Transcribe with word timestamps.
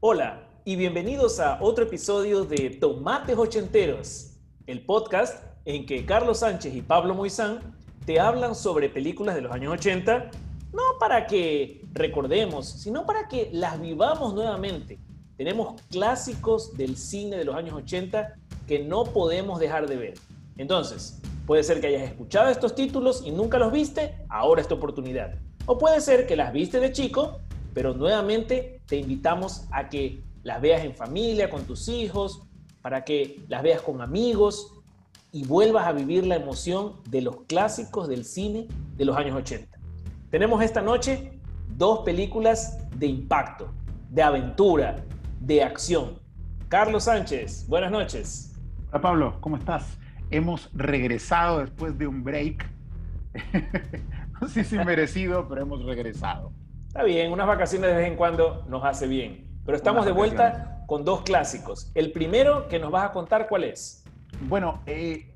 Hola 0.00 0.46
y 0.64 0.76
bienvenidos 0.76 1.40
a 1.40 1.58
otro 1.60 1.82
episodio 1.82 2.44
de 2.44 2.70
Tomates 2.70 3.36
Ochenteros, 3.36 4.30
el 4.68 4.86
podcast 4.86 5.42
en 5.64 5.86
que 5.86 6.06
Carlos 6.06 6.38
Sánchez 6.38 6.72
y 6.72 6.82
Pablo 6.82 7.16
Moizán 7.16 7.74
te 8.06 8.20
hablan 8.20 8.54
sobre 8.54 8.88
películas 8.88 9.34
de 9.34 9.40
los 9.40 9.50
años 9.50 9.72
80, 9.72 10.30
no 10.72 10.82
para 11.00 11.26
que 11.26 11.84
recordemos, 11.94 12.68
sino 12.68 13.06
para 13.06 13.26
que 13.26 13.50
las 13.52 13.80
vivamos 13.80 14.34
nuevamente. 14.34 15.00
Tenemos 15.36 15.82
clásicos 15.90 16.76
del 16.76 16.96
cine 16.96 17.36
de 17.36 17.44
los 17.44 17.56
años 17.56 17.74
80 17.74 18.36
que 18.68 18.78
no 18.78 19.02
podemos 19.02 19.58
dejar 19.58 19.88
de 19.88 19.96
ver. 19.96 20.14
Entonces, 20.58 21.20
puede 21.44 21.64
ser 21.64 21.80
que 21.80 21.88
hayas 21.88 22.08
escuchado 22.08 22.50
estos 22.50 22.76
títulos 22.76 23.24
y 23.26 23.32
nunca 23.32 23.58
los 23.58 23.72
viste, 23.72 24.14
ahora 24.28 24.60
es 24.60 24.68
tu 24.68 24.76
oportunidad. 24.76 25.34
O 25.66 25.76
puede 25.76 26.00
ser 26.00 26.28
que 26.28 26.36
las 26.36 26.52
viste 26.52 26.78
de 26.78 26.92
chico, 26.92 27.40
pero 27.74 27.94
nuevamente 27.94 28.77
te 28.88 28.96
invitamos 28.96 29.66
a 29.70 29.88
que 29.88 30.22
las 30.42 30.60
veas 30.60 30.82
en 30.82 30.94
familia, 30.94 31.50
con 31.50 31.64
tus 31.64 31.88
hijos, 31.88 32.42
para 32.80 33.04
que 33.04 33.44
las 33.48 33.62
veas 33.62 33.82
con 33.82 34.00
amigos 34.00 34.74
y 35.30 35.44
vuelvas 35.44 35.86
a 35.86 35.92
vivir 35.92 36.26
la 36.26 36.36
emoción 36.36 36.94
de 37.10 37.20
los 37.20 37.42
clásicos 37.42 38.08
del 38.08 38.24
cine 38.24 38.66
de 38.96 39.04
los 39.04 39.16
años 39.16 39.36
80. 39.36 39.78
Tenemos 40.30 40.62
esta 40.62 40.80
noche 40.80 41.38
dos 41.76 42.00
películas 42.00 42.78
de 42.98 43.06
impacto, 43.06 43.70
de 44.08 44.22
aventura, 44.22 44.96
de 45.40 45.62
acción. 45.62 46.18
Carlos 46.68 47.04
Sánchez, 47.04 47.66
buenas 47.68 47.90
noches. 47.90 48.58
Hola 48.90 49.02
Pablo, 49.02 49.36
¿cómo 49.40 49.58
estás? 49.58 49.98
Hemos 50.30 50.70
regresado 50.72 51.58
después 51.58 51.98
de 51.98 52.06
un 52.06 52.24
break. 52.24 52.66
no 54.40 54.48
sé 54.48 54.64
si 54.64 54.78
merecido, 54.78 55.46
pero 55.46 55.60
hemos 55.60 55.84
regresado. 55.84 56.52
Está 56.88 57.02
bien, 57.02 57.30
unas 57.30 57.46
vacaciones 57.46 57.90
de 57.90 57.96
vez 57.96 58.06
en 58.08 58.16
cuando 58.16 58.64
nos 58.66 58.82
hace 58.82 59.06
bien. 59.06 59.46
Pero 59.64 59.76
estamos 59.76 60.06
de 60.06 60.12
vuelta 60.12 60.84
con 60.86 61.04
dos 61.04 61.20
clásicos. 61.20 61.92
El 61.94 62.12
primero 62.12 62.66
que 62.66 62.78
nos 62.78 62.90
vas 62.90 63.10
a 63.10 63.12
contar, 63.12 63.46
¿cuál 63.46 63.64
es? 63.64 64.02
Bueno, 64.48 64.80
eh, 64.86 65.34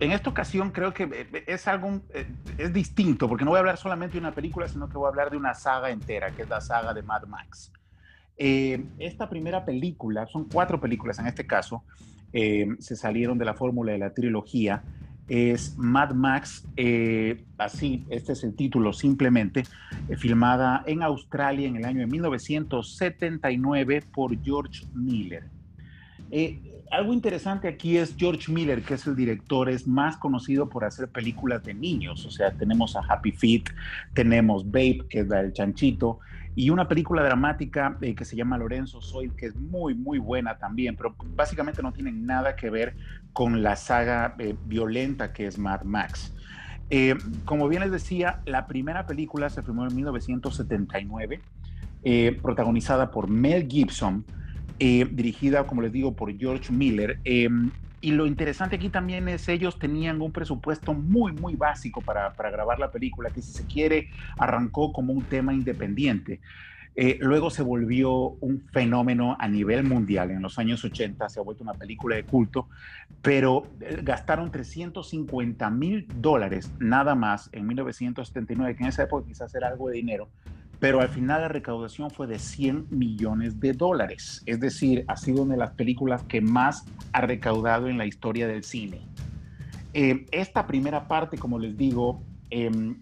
en 0.00 0.10
esta 0.10 0.28
ocasión 0.28 0.72
creo 0.72 0.92
que 0.92 1.04
eh, 1.04 1.44
es 1.46 1.68
algo, 1.68 2.00
eh, 2.12 2.26
es 2.58 2.72
distinto, 2.72 3.28
porque 3.28 3.44
no 3.44 3.52
voy 3.52 3.58
a 3.58 3.60
hablar 3.60 3.76
solamente 3.76 4.14
de 4.14 4.18
una 4.18 4.32
película, 4.32 4.66
sino 4.66 4.88
que 4.88 4.98
voy 4.98 5.06
a 5.06 5.10
hablar 5.10 5.30
de 5.30 5.36
una 5.36 5.54
saga 5.54 5.90
entera, 5.90 6.32
que 6.32 6.42
es 6.42 6.48
la 6.48 6.60
saga 6.60 6.92
de 6.92 7.02
Mad 7.02 7.26
Max. 7.28 7.72
esta 8.36 9.28
primera 9.28 9.64
película, 9.64 10.26
son 10.26 10.46
cuatro 10.46 10.80
películas 10.80 11.20
en 11.20 11.28
este 11.28 11.46
caso, 11.46 11.84
se 12.32 12.96
salieron 12.96 13.38
de 13.38 13.44
la 13.44 13.54
fórmula 13.54 13.92
de 13.92 13.98
la 13.98 14.12
trilogía, 14.12 14.82
es 15.30 15.78
Mad 15.78 16.12
Max, 16.12 16.66
así, 17.56 18.04
este 18.10 18.32
es 18.32 18.42
el 18.42 18.56
título 18.56 18.92
simplemente, 18.92 19.62
filmada 20.18 20.82
en 20.86 21.04
Australia 21.04 21.68
en 21.68 21.76
el 21.76 21.84
año 21.84 22.00
de 22.00 22.08
1979 22.08 24.02
por 24.12 24.36
George 24.42 24.84
Miller. 24.92 25.44
Eh, 26.32 26.79
algo 26.90 27.12
interesante 27.12 27.68
aquí 27.68 27.96
es 27.96 28.14
George 28.16 28.50
Miller, 28.50 28.82
que 28.82 28.94
es 28.94 29.06
el 29.06 29.14
director, 29.14 29.68
es 29.68 29.86
más 29.86 30.16
conocido 30.16 30.68
por 30.68 30.84
hacer 30.84 31.08
películas 31.08 31.62
de 31.62 31.72
niños. 31.72 32.26
O 32.26 32.30
sea, 32.30 32.50
tenemos 32.52 32.96
a 32.96 33.00
Happy 33.08 33.30
Feet, 33.30 33.64
tenemos 34.12 34.66
Babe, 34.66 35.04
que 35.08 35.20
es 35.20 35.28
la 35.28 35.42
del 35.42 35.52
chanchito, 35.52 36.18
y 36.56 36.70
una 36.70 36.88
película 36.88 37.22
dramática 37.22 37.96
eh, 38.00 38.14
que 38.14 38.24
se 38.24 38.34
llama 38.34 38.58
Lorenzo 38.58 39.00
Soy, 39.00 39.30
que 39.30 39.46
es 39.46 39.56
muy, 39.56 39.94
muy 39.94 40.18
buena 40.18 40.58
también, 40.58 40.96
pero 40.96 41.14
básicamente 41.36 41.80
no 41.80 41.92
tiene 41.92 42.10
nada 42.10 42.56
que 42.56 42.70
ver 42.70 42.96
con 43.32 43.62
la 43.62 43.76
saga 43.76 44.34
eh, 44.38 44.56
violenta 44.66 45.32
que 45.32 45.46
es 45.46 45.58
Mad 45.58 45.82
Max. 45.82 46.34
como 47.44 47.68
bien 47.68 47.82
les 47.82 47.92
decía, 47.92 48.40
la 48.46 48.66
primera 48.66 49.06
película 49.06 49.48
se 49.48 49.62
filmó 49.62 49.86
en 49.86 49.94
1979, 49.94 51.40
protagonizada 52.42 53.12
por 53.12 53.28
Mel 53.28 53.68
Gibson, 53.68 54.24
eh, 54.80 55.06
dirigida, 55.10 55.66
como 55.66 55.82
les 55.82 55.92
digo, 55.92 56.14
por 56.14 56.34
George 56.36 56.72
Miller. 56.72 57.20
Em, 57.24 57.70
y 58.00 58.12
lo 58.12 58.26
interesante 58.26 58.76
aquí 58.76 58.88
también 58.88 59.28
es 59.28 59.46
ellos 59.48 59.78
tenían 59.78 60.22
un 60.22 60.32
presupuesto 60.32 60.94
muy, 60.94 61.32
muy 61.32 61.54
básico 61.54 62.00
para, 62.00 62.30
grabar 62.30 62.78
la 62.78 62.90
película, 62.90 63.28
que 63.28 63.42
si 63.42 63.52
se 63.52 63.66
quiere 63.66 64.08
arrancó 64.38 64.90
como 64.90 65.12
un 65.12 65.22
tema 65.24 65.52
independiente. 65.52 66.40
Eh, 66.96 67.18
luego 67.20 67.50
se 67.50 67.62
volvió 67.62 68.10
un 68.40 68.62
fenómeno 68.72 69.36
a 69.38 69.48
nivel 69.48 69.84
mundial. 69.84 70.30
En 70.30 70.40
los 70.40 70.58
años 70.58 70.82
80 70.82 71.28
se 71.28 71.38
ha 71.38 71.42
vuelto 71.42 71.62
una 71.62 71.74
película 71.74 72.16
de 72.16 72.24
culto, 72.24 72.68
pero 73.20 73.66
eh, 73.80 74.00
gastaron 74.02 74.50
350 74.50 75.68
mil 75.68 76.08
dólares 76.16 76.72
nada 76.78 77.14
más 77.14 77.50
en 77.52 77.66
1979, 77.66 78.76
que 78.76 78.82
en 78.82 78.88
esa 78.88 79.02
época 79.02 79.26
quizás 79.26 79.54
era 79.54 79.68
algo 79.68 79.90
de 79.90 79.96
dinero, 79.96 80.30
pero 80.80 81.02
al 81.02 81.10
final 81.10 81.42
la 81.42 81.48
recaudación 81.48 82.10
fue 82.10 82.26
de 82.26 82.38
100 82.38 82.86
millones 82.90 83.60
de 83.60 83.74
dólares. 83.74 84.42
Es 84.46 84.58
decir, 84.58 85.04
ha 85.08 85.16
sido 85.16 85.42
una 85.42 85.54
de 85.54 85.60
las 85.60 85.72
películas 85.72 86.22
que 86.22 86.40
más 86.40 86.86
ha 87.12 87.20
recaudado 87.20 87.88
en 87.88 87.98
la 87.98 88.06
historia 88.06 88.48
del 88.48 88.64
cine. 88.64 89.02
Eh, 89.92 90.26
esta 90.32 90.66
primera 90.66 91.06
parte, 91.06 91.36
como 91.36 91.58
les 91.58 91.76
digo, 91.76 92.22
em, 92.48 92.96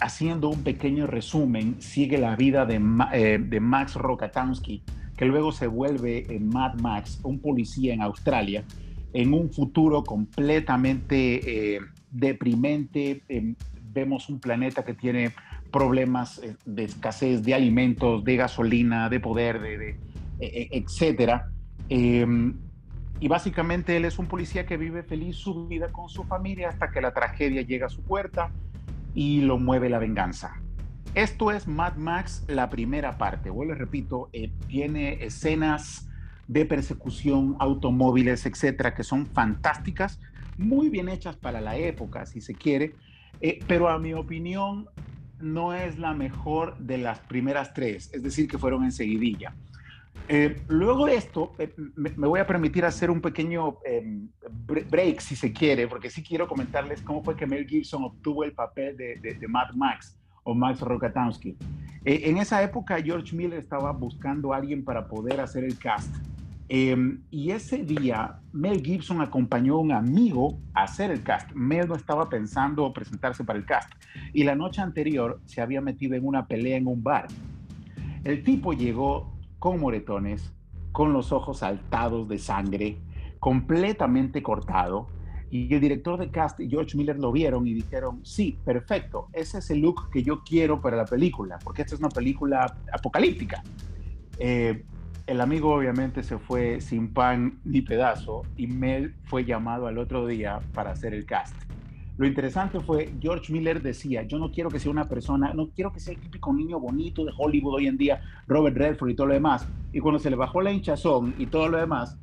haciendo 0.00 0.48
un 0.48 0.64
pequeño 0.64 1.06
resumen, 1.06 1.80
sigue 1.80 2.18
la 2.18 2.34
vida 2.34 2.66
de, 2.66 2.80
eh, 3.12 3.60
Max 3.60 3.94
Rokatansky, 3.94 4.82
que 5.16 5.24
luego 5.24 5.52
se 5.52 5.68
vuelve 5.68 6.26
Mad 6.40 6.74
Max, 6.80 7.20
un 7.22 7.38
policía 7.38 7.94
en 7.94 8.02
Australia, 8.02 8.64
en 9.12 9.32
un 9.32 9.52
futuro 9.52 10.02
completamente 10.02 11.76
eh, 11.76 11.80
deprimente. 12.10 13.22
Em, 13.28 13.54
vemos 13.92 14.28
un 14.28 14.40
planeta 14.40 14.84
que 14.84 14.94
tiene 14.94 15.32
problemas 15.72 16.38
eh, 16.38 16.54
de 16.64 16.84
escasez 16.84 17.42
de 17.42 17.54
alimentos, 17.54 18.22
de 18.22 18.36
gasolina, 18.36 19.08
de 19.08 19.18
poder, 19.18 19.60
de, 19.60 19.98
e, 20.38 20.46
e, 20.46 20.68
etcétera. 20.72 21.50
Em, 21.88 22.54
y 23.18 23.28
básicamente 23.28 23.96
él 23.96 24.04
es 24.04 24.18
un 24.18 24.26
policía 24.26 24.66
que 24.66 24.76
vive 24.76 25.02
feliz 25.02 25.36
su 25.36 25.66
vida 25.68 25.88
con 25.88 26.08
su 26.08 26.24
familia 26.24 26.68
hasta 26.68 26.90
que 26.90 27.00
la 27.00 27.12
tragedia 27.12 27.62
llega 27.62 27.86
a 27.86 27.88
su 27.88 28.02
puerta 28.02 28.50
y 29.14 29.40
lo 29.42 29.58
mueve 29.58 29.88
la 29.88 29.98
venganza. 29.98 30.60
Esto 31.14 31.50
es 31.50 31.68
Mad 31.68 31.96
Max, 31.96 32.44
la 32.48 32.70
primera 32.70 33.18
parte. 33.18 33.50
Vuelvo, 33.50 33.74
repito, 33.74 34.30
eh, 34.32 34.50
tiene 34.66 35.24
escenas 35.24 36.08
de 36.48 36.64
persecución, 36.64 37.56
automóviles, 37.58 38.46
etcétera, 38.46 38.94
que 38.94 39.04
son 39.04 39.26
fantásticas, 39.26 40.18
muy 40.58 40.88
bien 40.88 41.08
hechas 41.08 41.36
para 41.36 41.60
la 41.60 41.76
época, 41.76 42.26
si 42.26 42.40
se 42.40 42.54
quiere, 42.54 42.94
eh, 43.40 43.58
pero 43.66 43.88
a 43.88 43.98
mi 43.98 44.14
opinión 44.14 44.88
no 45.42 45.74
es 45.74 45.98
la 45.98 46.14
mejor 46.14 46.78
de 46.78 46.98
las 46.98 47.18
primeras 47.20 47.74
tres, 47.74 48.10
es 48.12 48.22
decir, 48.22 48.48
que 48.48 48.58
fueron 48.58 48.84
en 48.84 48.92
seguidilla. 48.92 49.54
Eh, 50.28 50.62
luego 50.68 51.06
de 51.06 51.16
esto, 51.16 51.52
eh, 51.58 51.74
me, 51.96 52.10
voy 52.10 52.40
a 52.40 52.46
permitir 52.46 52.84
hacer 52.84 53.10
un 53.10 53.20
pequeño 53.20 53.78
em, 53.84 54.28
break, 54.88 55.20
si 55.20 55.34
se 55.34 55.52
quiere, 55.52 55.88
porque 55.88 56.10
sí 56.10 56.22
quiero 56.22 56.46
comentarles 56.46 57.02
cómo 57.02 57.22
fue 57.22 57.36
que 57.36 57.46
Mel 57.46 57.66
Gibson 57.66 58.04
obtuvo 58.04 58.44
el 58.44 58.52
papel 58.52 58.96
de, 58.96 59.16
de, 59.16 59.48
Mad 59.48 59.72
Max 59.74 60.16
o 60.44 60.54
Max 60.54 60.80
Rokatansky. 60.80 61.56
Eh, 62.04 62.22
en 62.24 62.38
esa 62.38 62.62
época, 62.62 63.00
George 63.02 63.34
Miller 63.34 63.58
estaba 63.58 63.92
buscando 63.92 64.52
a 64.52 64.56
alguien 64.56 64.84
para 64.84 65.08
poder 65.08 65.40
hacer 65.40 65.64
el 65.64 65.78
cast. 65.78 66.14
Em, 66.68 67.22
y 67.30 67.50
ese 67.50 67.84
día, 67.84 68.40
Mel 68.52 68.82
Gibson 68.82 69.20
acompañó 69.20 69.74
a 69.74 69.78
un 69.78 69.92
amigo 69.92 70.58
a 70.74 70.84
hacer 70.84 71.10
el 71.10 71.22
cast. 71.22 71.50
Mel 71.52 71.88
no 71.88 71.96
estaba 71.96 72.28
pensando 72.28 72.92
presentarse 72.92 73.44
para 73.44 73.58
el 73.58 73.66
cast. 73.66 73.92
Y 74.32 74.44
la 74.44 74.54
noche 74.54 74.80
anterior 74.80 75.40
se 75.44 75.60
había 75.60 75.80
metido 75.80 76.14
en 76.14 76.26
una 76.26 76.46
pelea 76.46 76.76
en 76.76 76.86
un 76.86 77.02
bar. 77.02 77.28
El 78.24 78.42
tipo 78.44 78.72
llegó 78.72 79.32
con 79.58 79.80
moretones, 79.80 80.52
con 80.92 81.12
los 81.12 81.32
ojos 81.32 81.58
saltados 81.58 82.28
de 82.28 82.38
sangre, 82.38 82.98
completamente 83.38 84.42
cortado. 84.42 85.08
Y 85.50 85.74
el 85.74 85.80
director 85.80 86.18
de 86.18 86.30
cast 86.30 86.58
y 86.60 86.68
George 86.70 86.96
Miller 86.96 87.18
lo 87.18 87.30
vieron 87.30 87.66
y 87.66 87.74
dijeron, 87.74 88.20
sí, 88.24 88.56
perfecto, 88.64 89.28
ese 89.34 89.58
es 89.58 89.70
el 89.70 89.80
look 89.80 90.08
que 90.10 90.22
yo 90.22 90.42
quiero 90.42 90.80
para 90.80 90.96
la 90.96 91.04
película, 91.04 91.58
porque 91.62 91.82
esta 91.82 91.94
es 91.94 92.00
una 92.00 92.08
película 92.08 92.78
apocalíptica. 92.90 93.62
Eh, 94.38 94.82
el 95.32 95.40
amigo 95.40 95.74
obviamente 95.74 96.22
se 96.22 96.36
fue 96.36 96.82
sin 96.82 97.14
pan 97.14 97.58
ni 97.64 97.80
pedazo 97.80 98.42
y 98.58 98.66
Mel 98.66 99.14
fue 99.24 99.46
llamado 99.46 99.86
al 99.86 99.96
otro 99.96 100.26
día 100.26 100.60
para 100.74 100.90
hacer 100.90 101.14
el 101.14 101.24
cast. 101.24 101.56
Lo 102.18 102.26
interesante 102.26 102.80
fue, 102.80 103.14
George 103.18 103.50
Miller 103.50 103.80
decía, 103.80 104.24
yo 104.24 104.38
no 104.38 104.52
quiero 104.52 104.68
que 104.68 104.78
sea 104.78 104.90
una 104.90 105.08
persona, 105.08 105.54
no 105.54 105.70
quiero 105.70 105.90
que 105.90 106.00
sea 106.00 106.12
el 106.12 106.20
típico 106.20 106.52
niño 106.52 106.78
bonito 106.78 107.24
de 107.24 107.32
Hollywood 107.34 107.76
hoy 107.76 107.86
en 107.86 107.96
día, 107.96 108.20
Robert 108.46 108.76
Redford 108.76 109.08
y 109.08 109.14
todo 109.14 109.28
lo 109.28 109.32
demás. 109.32 109.66
Y 109.90 110.00
cuando 110.00 110.18
se 110.18 110.28
le 110.28 110.36
bajó 110.36 110.60
la 110.60 110.70
hinchazón 110.70 111.34
y 111.38 111.46
todo 111.46 111.66
lo 111.66 111.78
demás, 111.78 112.18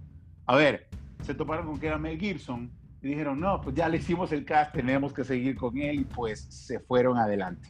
a 0.46 0.56
ver, 0.56 0.88
se 1.24 1.34
toparon 1.34 1.66
con 1.66 1.80
que 1.80 1.88
era 1.88 1.98
Mel 1.98 2.20
Gibson 2.20 2.70
y 3.02 3.08
dijeron, 3.08 3.40
no, 3.40 3.60
pues 3.60 3.76
ya 3.76 3.90
le 3.90 3.98
hicimos 3.98 4.32
el 4.34 4.46
cast, 4.46 4.72
tenemos 4.72 5.14
que 5.14 5.24
seguir 5.24 5.56
con 5.56 5.76
él 5.80 6.02
y 6.02 6.04
pues 6.04 6.42
se 6.42 6.80
fueron 6.80 7.18
adelante. 7.18 7.70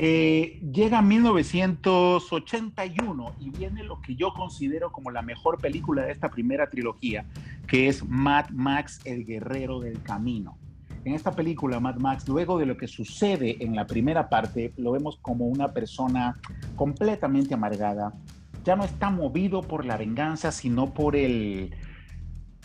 Eh, 0.00 0.60
llega 0.72 1.02
1981 1.02 3.34
y 3.40 3.50
viene 3.50 3.82
lo 3.82 4.00
que 4.00 4.14
yo 4.14 4.32
considero 4.32 4.92
como 4.92 5.10
la 5.10 5.22
mejor 5.22 5.58
película 5.58 6.04
de 6.04 6.12
esta 6.12 6.30
primera 6.30 6.70
trilogía, 6.70 7.26
que 7.66 7.88
es 7.88 8.08
Mad 8.08 8.50
Max, 8.50 9.00
el 9.04 9.26
guerrero 9.26 9.80
del 9.80 10.00
camino. 10.02 10.56
en 11.04 11.14
esta 11.14 11.32
película, 11.32 11.80
Mad 11.80 11.96
Max, 11.96 12.28
luego 12.28 12.58
de 12.58 12.66
lo 12.66 12.76
que 12.76 12.86
sucede 12.86 13.56
en 13.64 13.74
la 13.74 13.86
primera 13.86 14.28
parte, 14.28 14.72
lo 14.76 14.92
vemos 14.92 15.18
como 15.22 15.46
una 15.46 15.72
persona 15.72 16.36
completamente 16.76 17.54
amargada. 17.54 18.12
Ya 18.64 18.76
no 18.76 18.84
está 18.84 19.10
movido 19.10 19.62
por 19.62 19.86
la 19.86 19.96
venganza, 19.96 20.52
sino 20.52 20.92
por 20.92 21.16
el, 21.16 21.74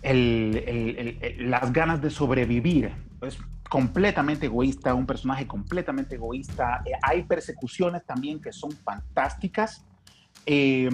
las 0.03 1.71
ganas 1.71 2.01
de 2.01 2.09
sobrevivir. 2.09 2.91
Es 3.21 3.37
completamente 3.73 4.45
egoísta, 4.45 4.93
un 4.93 5.07
personaje 5.07 5.47
completamente 5.47 6.13
egoísta. 6.13 6.83
Eh, 6.85 6.91
hay 7.01 7.23
persecuciones 7.23 8.05
también 8.05 8.39
que 8.39 8.51
son 8.53 8.71
fantásticas. 8.71 9.83
Eh, 10.45 10.91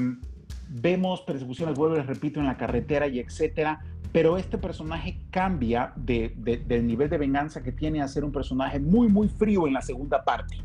vemos 0.69 1.19
persecuciones, 1.23 1.75
vuelvo 1.75 1.97
y 1.97 2.03
repito, 2.03 2.39
en 2.39 2.45
la 2.45 2.55
carretera 2.55 3.05
y 3.07 3.19
etcétera, 3.19 3.81
pero 4.13 4.37
este 4.37 4.57
personaje 4.57 5.19
cambia 5.29 5.91
del 5.97 6.87
nivel 6.87 7.09
de 7.09 7.17
venganza 7.17 7.61
que 7.61 7.73
tiene 7.73 8.01
a 8.01 8.07
ser 8.07 8.23
un 8.23 8.31
personaje 8.31 8.79
muy, 8.79 9.09
muy 9.09 9.27
frío 9.27 9.67
en 9.67 9.73
la 9.73 9.81
segunda 9.81 10.23
parte, 10.23 10.55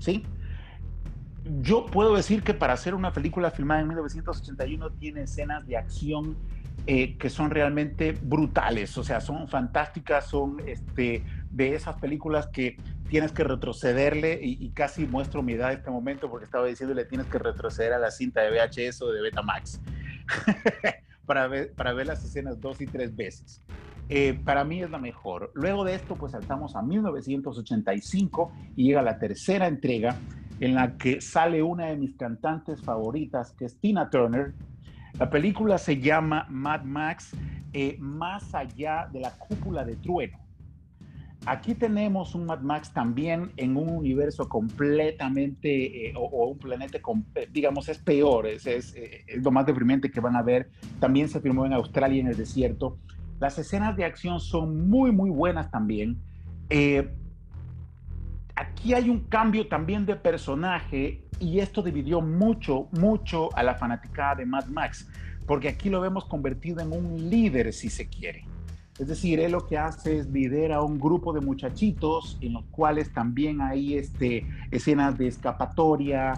¿sí? 0.00 0.24
Yo 1.60 1.86
puedo 1.86 2.16
decir 2.16 2.42
que 2.42 2.54
para 2.54 2.72
hacer 2.72 2.92
una 2.92 3.12
película 3.12 3.52
filmada 3.52 3.82
en 3.82 3.86
1981 3.86 4.90
tiene 4.94 5.22
escenas 5.22 5.64
de 5.68 5.76
acción 5.76 6.36
eh, 6.88 7.16
que 7.16 7.30
son 7.30 7.50
realmente 7.50 8.10
brutales, 8.10 8.98
o 8.98 9.04
sea, 9.04 9.20
son 9.20 9.46
fantásticas, 9.46 10.26
son 10.26 10.56
este, 10.66 11.22
de 11.52 11.74
esas 11.74 11.96
películas 12.00 12.48
que 12.48 12.76
tienes 13.08 13.32
que 13.32 13.44
retrocederle 13.44 14.38
y, 14.42 14.70
casi 14.70 15.06
muestro 15.06 15.42
mi 15.42 15.52
edad 15.52 15.72
en 15.72 15.78
este 15.78 15.90
momento 15.90 16.30
porque 16.30 16.46
estaba 16.46 16.66
diciéndole 16.66 17.04
tienes 17.04 17.26
que 17.26 17.38
retroceder 17.38 17.92
a 17.92 17.98
la 17.98 18.10
cinta 18.10 18.40
de 18.40 18.50
VHS 18.50 19.02
o 19.02 19.12
de 19.12 19.20
Betamax 19.20 19.80
para, 21.26 21.46
ver, 21.46 21.72
para 21.74 21.92
ver 21.92 22.06
las 22.06 22.24
escenas 22.24 22.60
dos 22.60 22.80
y 22.80 22.86
tres 22.86 23.14
veces. 23.14 23.60
Eh, 24.08 24.38
para 24.44 24.64
mí 24.64 24.82
es 24.82 24.90
la 24.90 24.98
mejor. 24.98 25.52
Luego 25.54 25.84
de 25.84 25.94
esto, 25.94 26.16
pues 26.16 26.32
saltamos 26.32 26.74
a 26.74 26.82
1985 26.82 28.52
y 28.76 28.88
llega 28.88 29.02
la 29.02 29.18
tercera 29.18 29.66
entrega 29.66 30.16
en 30.60 30.74
la 30.74 30.96
que 30.96 31.20
sale 31.20 31.62
una 31.62 31.86
de 31.86 31.96
mis 31.96 32.14
cantantes 32.16 32.82
favoritas, 32.82 33.52
que 33.52 33.64
es 33.64 33.78
Tina 33.78 34.10
Turner, 34.10 34.54
la 35.18 35.28
película 35.28 35.76
se 35.76 36.00
llama 36.00 36.46
Mad 36.48 36.84
Max, 36.84 37.32
eh, 37.72 37.96
más 38.00 38.54
allá 38.54 39.08
de 39.12 39.20
la 39.20 39.30
cúpula 39.36 39.84
de 39.84 39.96
trueno. 39.96 40.38
Aquí 41.44 41.74
tenemos 41.74 42.36
un 42.36 42.46
Mad 42.46 42.60
Max 42.60 42.92
también 42.92 43.50
en 43.56 43.76
un 43.76 43.88
universo 43.88 44.48
completamente, 44.48 46.08
eh, 46.08 46.14
o, 46.16 46.46
un 46.46 46.58
planeta, 46.58 46.98
eh, 47.34 47.48
digamos, 47.50 47.88
es 47.88 47.98
peor, 47.98 48.46
es, 48.46 48.64
es, 48.66 48.94
lo 49.42 49.50
más 49.50 49.66
deprimente 49.66 50.10
que 50.10 50.20
van 50.20 50.36
a 50.36 50.42
ver. 50.42 50.70
También 51.00 51.28
se 51.28 51.40
filmó 51.40 51.66
en 51.66 51.72
Australia, 51.72 52.20
en 52.20 52.28
el 52.28 52.36
desierto. 52.36 52.98
Las 53.40 53.58
escenas 53.58 53.96
de 53.96 54.04
acción 54.04 54.38
son 54.38 54.88
muy, 54.88 55.10
muy 55.10 55.30
buenas 55.30 55.68
también. 55.70 56.20
aquí 58.54 58.94
hay 58.94 59.10
un 59.10 59.24
cambio 59.24 59.66
también 59.66 60.06
de 60.06 60.14
personaje 60.14 61.24
y 61.40 61.58
esto 61.58 61.82
dividió 61.82 62.20
mucho, 62.20 62.88
mucho 62.92 63.48
a 63.56 63.64
la 63.64 63.74
fanaticada 63.74 64.36
de 64.36 64.46
Mad 64.46 64.66
Max, 64.66 65.10
porque 65.44 65.68
aquí 65.68 65.90
lo 65.90 66.00
vemos 66.00 66.24
convertido 66.26 66.80
en 66.80 66.92
un 66.92 67.28
líder, 67.28 67.72
si 67.72 67.90
se 67.90 68.08
quiere. 68.08 68.44
Es 68.98 69.08
decir, 69.08 69.40
él 69.40 69.52
lo 69.52 69.66
que 69.66 69.78
hace 69.78 70.18
es 70.18 70.30
lidera 70.30 70.76
a 70.76 70.82
un 70.82 71.00
grupo 71.00 71.32
de 71.32 71.40
muchachitos 71.40 72.36
en 72.42 72.52
los 72.52 72.64
cuales 72.66 73.12
también 73.12 73.62
hay 73.62 73.94
este, 73.94 74.46
escenas 74.70 75.16
de 75.16 75.28
escapatoria, 75.28 76.34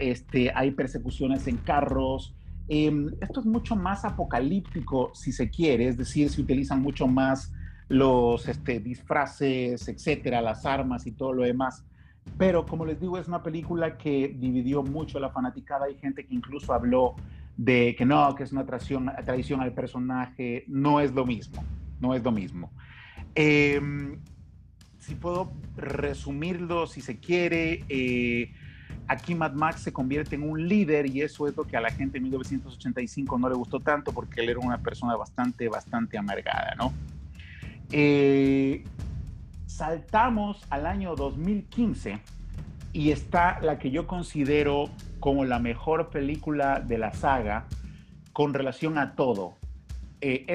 este, 0.00 0.52
hay 0.54 0.72
persecuciones 0.72 1.46
en 1.46 1.56
carros. 1.56 2.34
Em, 2.68 3.10
esto 3.20 3.40
es 3.40 3.46
mucho 3.46 3.74
más 3.74 4.04
apocalíptico, 4.04 5.12
si 5.14 5.32
se 5.32 5.48
quiere, 5.48 5.88
es 5.88 5.96
decir, 5.96 6.28
se 6.28 6.42
utilizan 6.42 6.82
mucho 6.82 7.06
más 7.06 7.52
los 7.88 8.48
este, 8.48 8.80
disfraces, 8.80 9.88
etcétera, 9.88 10.42
las 10.42 10.66
armas 10.66 11.06
y 11.06 11.12
todo 11.12 11.32
lo 11.32 11.42
demás. 11.44 11.84
Pero 12.38 12.66
como 12.66 12.84
les 12.84 13.00
digo, 13.00 13.18
es 13.18 13.28
una 13.28 13.42
película 13.42 13.96
que 13.96 14.34
dividió 14.38 14.82
mucho 14.82 15.18
a 15.18 15.20
la 15.20 15.30
fanaticada. 15.30 15.86
Hay 15.86 15.96
gente 15.96 16.26
que 16.26 16.34
incluso 16.34 16.72
habló 16.72 17.14
de 17.56 17.94
que 17.96 18.04
no, 18.04 18.34
que 18.34 18.42
es 18.42 18.52
una 18.52 18.64
traición, 18.64 19.10
traición 19.24 19.60
al 19.60 19.72
personaje. 19.72 20.64
No 20.66 21.00
es 21.00 21.12
lo 21.12 21.26
mismo, 21.26 21.62
no 22.00 22.14
es 22.14 22.22
lo 22.22 22.32
mismo. 22.32 22.72
Em, 23.34 24.18
si 24.98 25.14
puedo 25.14 25.52
resumirlo, 25.76 26.86
si 26.86 27.00
se 27.00 27.18
quiere, 27.18 27.84
eh, 27.88 28.52
aquí 29.08 29.34
Mad 29.34 29.52
Max 29.52 29.82
se 29.82 29.92
convierte 29.92 30.36
en 30.36 30.42
un 30.42 30.66
líder 30.68 31.06
y 31.06 31.22
eso 31.22 31.46
es 31.46 31.56
lo 31.56 31.64
que 31.64 31.76
a 31.76 31.80
la 31.80 31.90
gente 31.90 32.18
en 32.18 32.24
1985 32.24 33.38
no 33.38 33.48
le 33.48 33.54
gustó 33.54 33.80
tanto 33.80 34.12
porque 34.12 34.40
él 34.40 34.48
era 34.50 34.60
una 34.60 34.78
persona 34.78 35.16
bastante, 35.16 35.68
bastante 35.68 36.16
amargada, 36.16 36.74
¿no? 36.76 36.92
Eh, 37.90 38.84
saltamos 39.66 40.64
al 40.70 40.86
año 40.86 41.14
2015 41.16 42.18
y 42.92 43.10
está 43.10 43.60
la 43.60 43.78
que 43.78 43.90
yo 43.90 44.06
considero 44.06 44.88
como 45.20 45.44
la 45.44 45.58
mejor 45.58 46.10
película 46.10 46.80
de 46.80 46.98
la 46.98 47.12
saga 47.12 47.66
con 48.32 48.54
relación 48.54 48.98
a 48.98 49.14
todo. 49.14 49.54
Eh, 50.26 50.46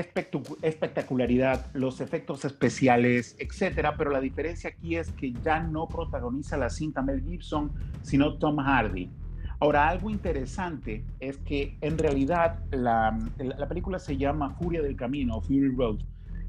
espectacularidad, 0.64 1.68
los 1.76 2.02
efectos 2.02 2.44
especiales, 2.44 3.36
etcétera, 3.38 3.94
pero 3.96 4.10
la 4.10 4.20
diferencia 4.20 4.72
aquí 4.72 4.96
es 4.96 5.12
que 5.12 5.32
ya 5.32 5.60
no 5.60 5.88
protagoniza 5.88 6.58
la 6.58 6.72
cinta 6.72 7.04
Mel 7.04 7.22
Gibson, 7.22 7.72
sino 8.02 8.40
Tom 8.40 8.58
Hardy. 8.58 9.12
Ahora, 9.60 9.88
algo 9.88 10.10
interesante 10.10 11.06
es 11.20 11.38
que 11.38 11.78
en 11.82 12.00
realidad 12.00 12.64
la, 12.72 13.16
la 13.38 13.68
película 13.68 14.00
se 14.00 14.18
llama 14.18 14.56
Furia 14.56 14.82
del 14.82 14.96
Camino, 14.96 15.40
Fury 15.40 15.70
Road, 15.76 16.00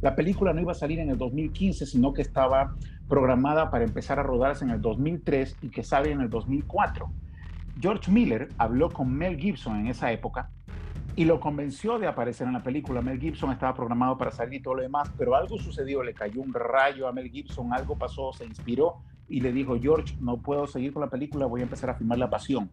la 0.00 0.16
película 0.16 0.54
no 0.54 0.62
iba 0.62 0.72
a 0.72 0.74
salir 0.74 0.98
en 0.98 1.10
el 1.10 1.18
2015, 1.18 1.84
sino 1.84 2.14
que 2.14 2.22
estaba 2.22 2.74
programada 3.06 3.70
para 3.70 3.84
empezar 3.84 4.18
a 4.18 4.22
rodarse 4.22 4.64
en 4.64 4.70
el 4.70 4.80
2003 4.80 5.58
y 5.60 5.68
que 5.68 5.82
sale 5.82 6.10
en 6.10 6.22
el 6.22 6.30
2004. 6.30 7.12
George 7.82 8.10
Miller 8.10 8.48
habló 8.56 8.88
con 8.88 9.12
Mel 9.12 9.36
Gibson 9.36 9.78
en 9.80 9.88
esa 9.88 10.10
época 10.10 10.48
y 11.16 11.24
lo 11.24 11.40
convenció 11.40 11.98
de 11.98 12.06
aparecer 12.06 12.46
en 12.46 12.54
la 12.54 12.62
película. 12.62 13.02
Mel 13.02 13.20
Gibson 13.20 13.52
estaba 13.52 13.74
programado 13.74 14.16
para 14.16 14.30
salir 14.30 14.60
y 14.60 14.62
todo 14.62 14.74
lo 14.74 14.82
demás, 14.82 15.10
pero 15.18 15.34
algo 15.34 15.58
sucedió, 15.58 16.02
le 16.02 16.14
cayó 16.14 16.40
un 16.40 16.52
rayo 16.52 17.08
a 17.08 17.12
Mel 17.12 17.30
Gibson, 17.30 17.72
algo 17.72 17.96
pasó, 17.96 18.32
se 18.32 18.44
inspiró 18.44 19.02
y 19.28 19.40
le 19.40 19.52
dijo, 19.52 19.78
George, 19.80 20.16
no 20.20 20.38
puedo 20.38 20.66
seguir 20.66 20.92
con 20.92 21.02
la 21.02 21.10
película, 21.10 21.46
voy 21.46 21.60
a 21.60 21.64
empezar 21.64 21.90
a 21.90 21.94
filmar 21.94 22.18
La 22.18 22.30
Pasión. 22.30 22.70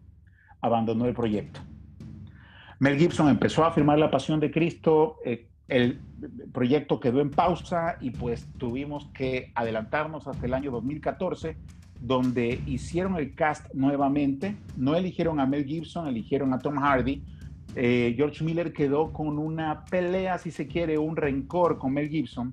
Abandonó 0.60 1.06
el 1.06 1.14
proyecto. 1.14 1.60
Mel 2.80 2.98
Gibson 2.98 3.28
empezó 3.28 3.64
a 3.64 3.72
filmar 3.72 3.98
La 3.98 4.10
Pasión 4.10 4.40
de 4.40 4.50
Cristo, 4.50 5.16
eh, 5.24 5.48
el 5.68 6.00
proyecto 6.52 6.98
quedó 6.98 7.20
en 7.20 7.30
pausa 7.30 7.98
y 8.00 8.10
pues 8.10 8.48
tuvimos 8.56 9.06
que 9.08 9.52
adelantarnos 9.54 10.26
hasta 10.26 10.46
el 10.46 10.54
año 10.54 10.70
2014, 10.70 11.56
donde 12.00 12.60
hicieron 12.66 13.16
el 13.16 13.34
cast 13.34 13.72
nuevamente, 13.74 14.56
no 14.76 14.94
eligieron 14.94 15.40
a 15.40 15.46
Mel 15.46 15.64
Gibson, 15.64 16.06
eligieron 16.06 16.54
a 16.54 16.58
Tom 16.58 16.76
Hardy. 16.78 17.22
Eh, 17.80 18.14
George 18.16 18.42
Miller 18.42 18.72
quedó 18.72 19.12
con 19.12 19.38
una 19.38 19.84
pelea, 19.84 20.36
si 20.38 20.50
se 20.50 20.66
quiere, 20.66 20.98
un 20.98 21.14
rencor 21.14 21.78
con 21.78 21.94
Mel 21.94 22.08
Gibson. 22.08 22.52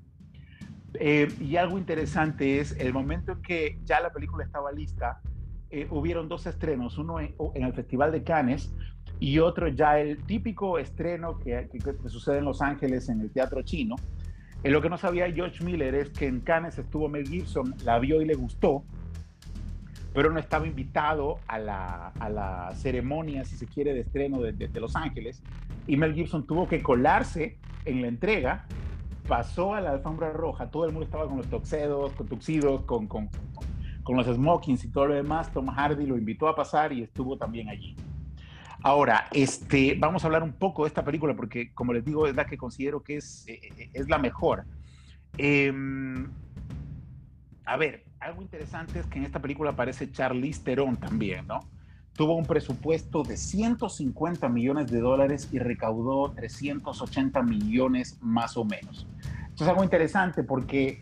Eh, 0.99 1.27
y 1.41 1.55
algo 1.55 1.79
interesante 1.79 2.59
es 2.59 2.77
el 2.77 2.93
momento 2.93 3.31
en 3.31 3.41
que 3.41 3.79
ya 3.85 3.99
la 4.01 4.13
película 4.13 4.45
estaba 4.45 4.71
lista, 4.71 5.19
eh, 5.71 5.87
hubieron 5.89 6.29
dos 6.29 6.45
estrenos, 6.45 6.99
uno 6.99 7.19
en, 7.19 7.33
el 7.55 7.73
Festival 7.73 8.11
de 8.11 8.23
Cannes, 8.23 8.71
y 9.19 9.39
otro 9.39 9.67
ya 9.67 9.99
el 9.99 10.23
típico 10.25 10.77
estreno 10.77 11.39
que, 11.39 11.69
sucede 12.05 12.37
en 12.37 12.45
Los 12.45 12.61
Ángeles 12.61 13.09
en 13.09 13.21
el 13.21 13.31
Teatro 13.31 13.63
Chino. 13.63 13.95
En 14.61 14.73
lo 14.73 14.79
que 14.79 14.91
no 14.91 14.97
sabía 14.99 15.31
George 15.31 15.63
Miller 15.63 15.95
es 15.95 16.11
que 16.11 16.27
en 16.27 16.39
Cannes 16.41 16.77
estuvo 16.77 17.09
Mel 17.09 17.27
Gibson, 17.27 17.73
la 17.83 17.97
vio 17.97 18.21
y 18.21 18.25
le 18.25 18.35
gustó, 18.35 18.83
pero 20.15 20.31
no 20.31 20.39
estaba 20.39 20.65
invitado 20.65 21.39
a 21.45 21.59
la, 21.59 22.07
a 22.07 22.29
la 22.29 22.73
ceremonia, 22.73 23.43
si 23.43 23.57
se 23.57 23.67
quiere, 23.67 23.93
de 23.93 23.99
estreno 23.99 24.39
de, 24.39 24.53
de, 24.53 24.79
Los 24.79 24.95
Ángeles. 24.95 25.43
Y 25.87 25.97
Mel 25.97 26.13
Gibson 26.13 26.47
tuvo 26.47 26.69
que 26.69 26.81
colarse 26.81 27.57
en 27.83 28.01
la 28.01 28.07
entrega, 28.07 28.65
pasó 29.27 29.75
a 29.75 29.81
la 29.81 29.91
alfombra 29.91 30.31
roja, 30.31 30.71
todo 30.71 30.85
el 30.85 30.93
mundo 30.93 31.03
estaba 31.05 31.27
con 31.27 31.37
los 31.37 31.47
toxedos, 31.47 32.13
con 32.13 32.27
tuxidos, 32.27 32.83
con, 32.85 33.07
con, 33.07 33.29
con 34.03 34.15
los 34.15 34.25
smokings 34.25 34.85
y 34.85 34.87
todo 34.87 35.07
lo 35.07 35.15
demás. 35.15 35.51
Tom 35.51 35.67
Hardy 35.67 36.05
lo 36.05 36.17
invitó 36.17 36.47
a 36.47 36.55
pasar 36.55 36.93
y 36.93 37.03
estuvo 37.03 37.37
también 37.37 37.67
allí. 37.67 37.93
Ahora, 38.83 39.27
este, 39.33 39.97
vamos 39.99 40.23
a 40.23 40.27
hablar 40.27 40.43
un 40.43 40.53
poco 40.53 40.83
de 40.83 40.87
esta 40.87 41.03
película 41.03 41.35
porque, 41.35 41.73
como 41.73 41.91
les 41.91 42.05
digo, 42.05 42.25
es 42.25 42.35
la 42.35 42.45
que 42.45 42.55
considero 42.55 43.03
que 43.03 43.17
es, 43.17 43.45
eh, 43.49 43.59
eh, 43.77 43.89
es 43.91 44.07
la 44.07 44.17
mejor. 44.17 44.63
Em, 45.37 46.31
a 47.65 47.75
ver, 47.75 48.04
algo 48.25 48.41
interesante 48.41 48.99
es 48.99 49.05
que 49.05 49.19
en 49.19 49.25
esta 49.25 49.39
película 49.39 49.71
aparece 49.71 50.11
Charlize 50.11 50.63
Theron 50.63 50.97
también, 50.97 51.45
¿no? 51.47 51.59
Tuvo 52.13 52.35
un 52.35 52.45
presupuesto 52.45 53.23
de 53.23 53.37
150 53.37 54.49
millones 54.49 54.87
de 54.87 54.99
dólares 54.99 55.49
y 55.51 55.59
recaudó 55.59 56.31
380 56.31 57.43
millones 57.43 58.17
más 58.21 58.57
o 58.57 58.65
menos. 58.65 59.05
Esto 59.49 59.63
es 59.65 59.69
algo 59.69 59.83
interesante 59.83 60.43
porque 60.43 60.99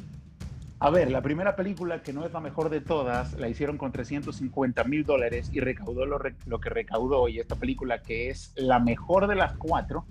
a 0.79 0.89
ver, 0.89 1.09
la 1.11 1.21
primera 1.21 1.55
película, 1.55 2.01
que 2.01 2.11
no 2.11 2.25
es 2.25 2.33
la 2.33 2.41
mejor 2.41 2.69
de 2.69 2.81
todas, 2.81 3.39
la 3.39 3.47
hicieron 3.47 3.77
con 3.77 3.93
350 3.93 4.83
mil 4.83 5.05
dólares 5.05 5.49
y 5.53 5.61
recaudó 5.61 6.05
lo, 6.05 6.59
que 6.59 6.69
recaudó. 6.69 7.29
Y 7.29 7.39
esta 7.39 7.55
película, 7.55 8.01
que 8.01 8.29
es 8.29 8.51
la 8.57 8.79
mejor 8.79 9.27
de 9.27 9.35
las 9.35 9.53
cuatro, 9.53 10.05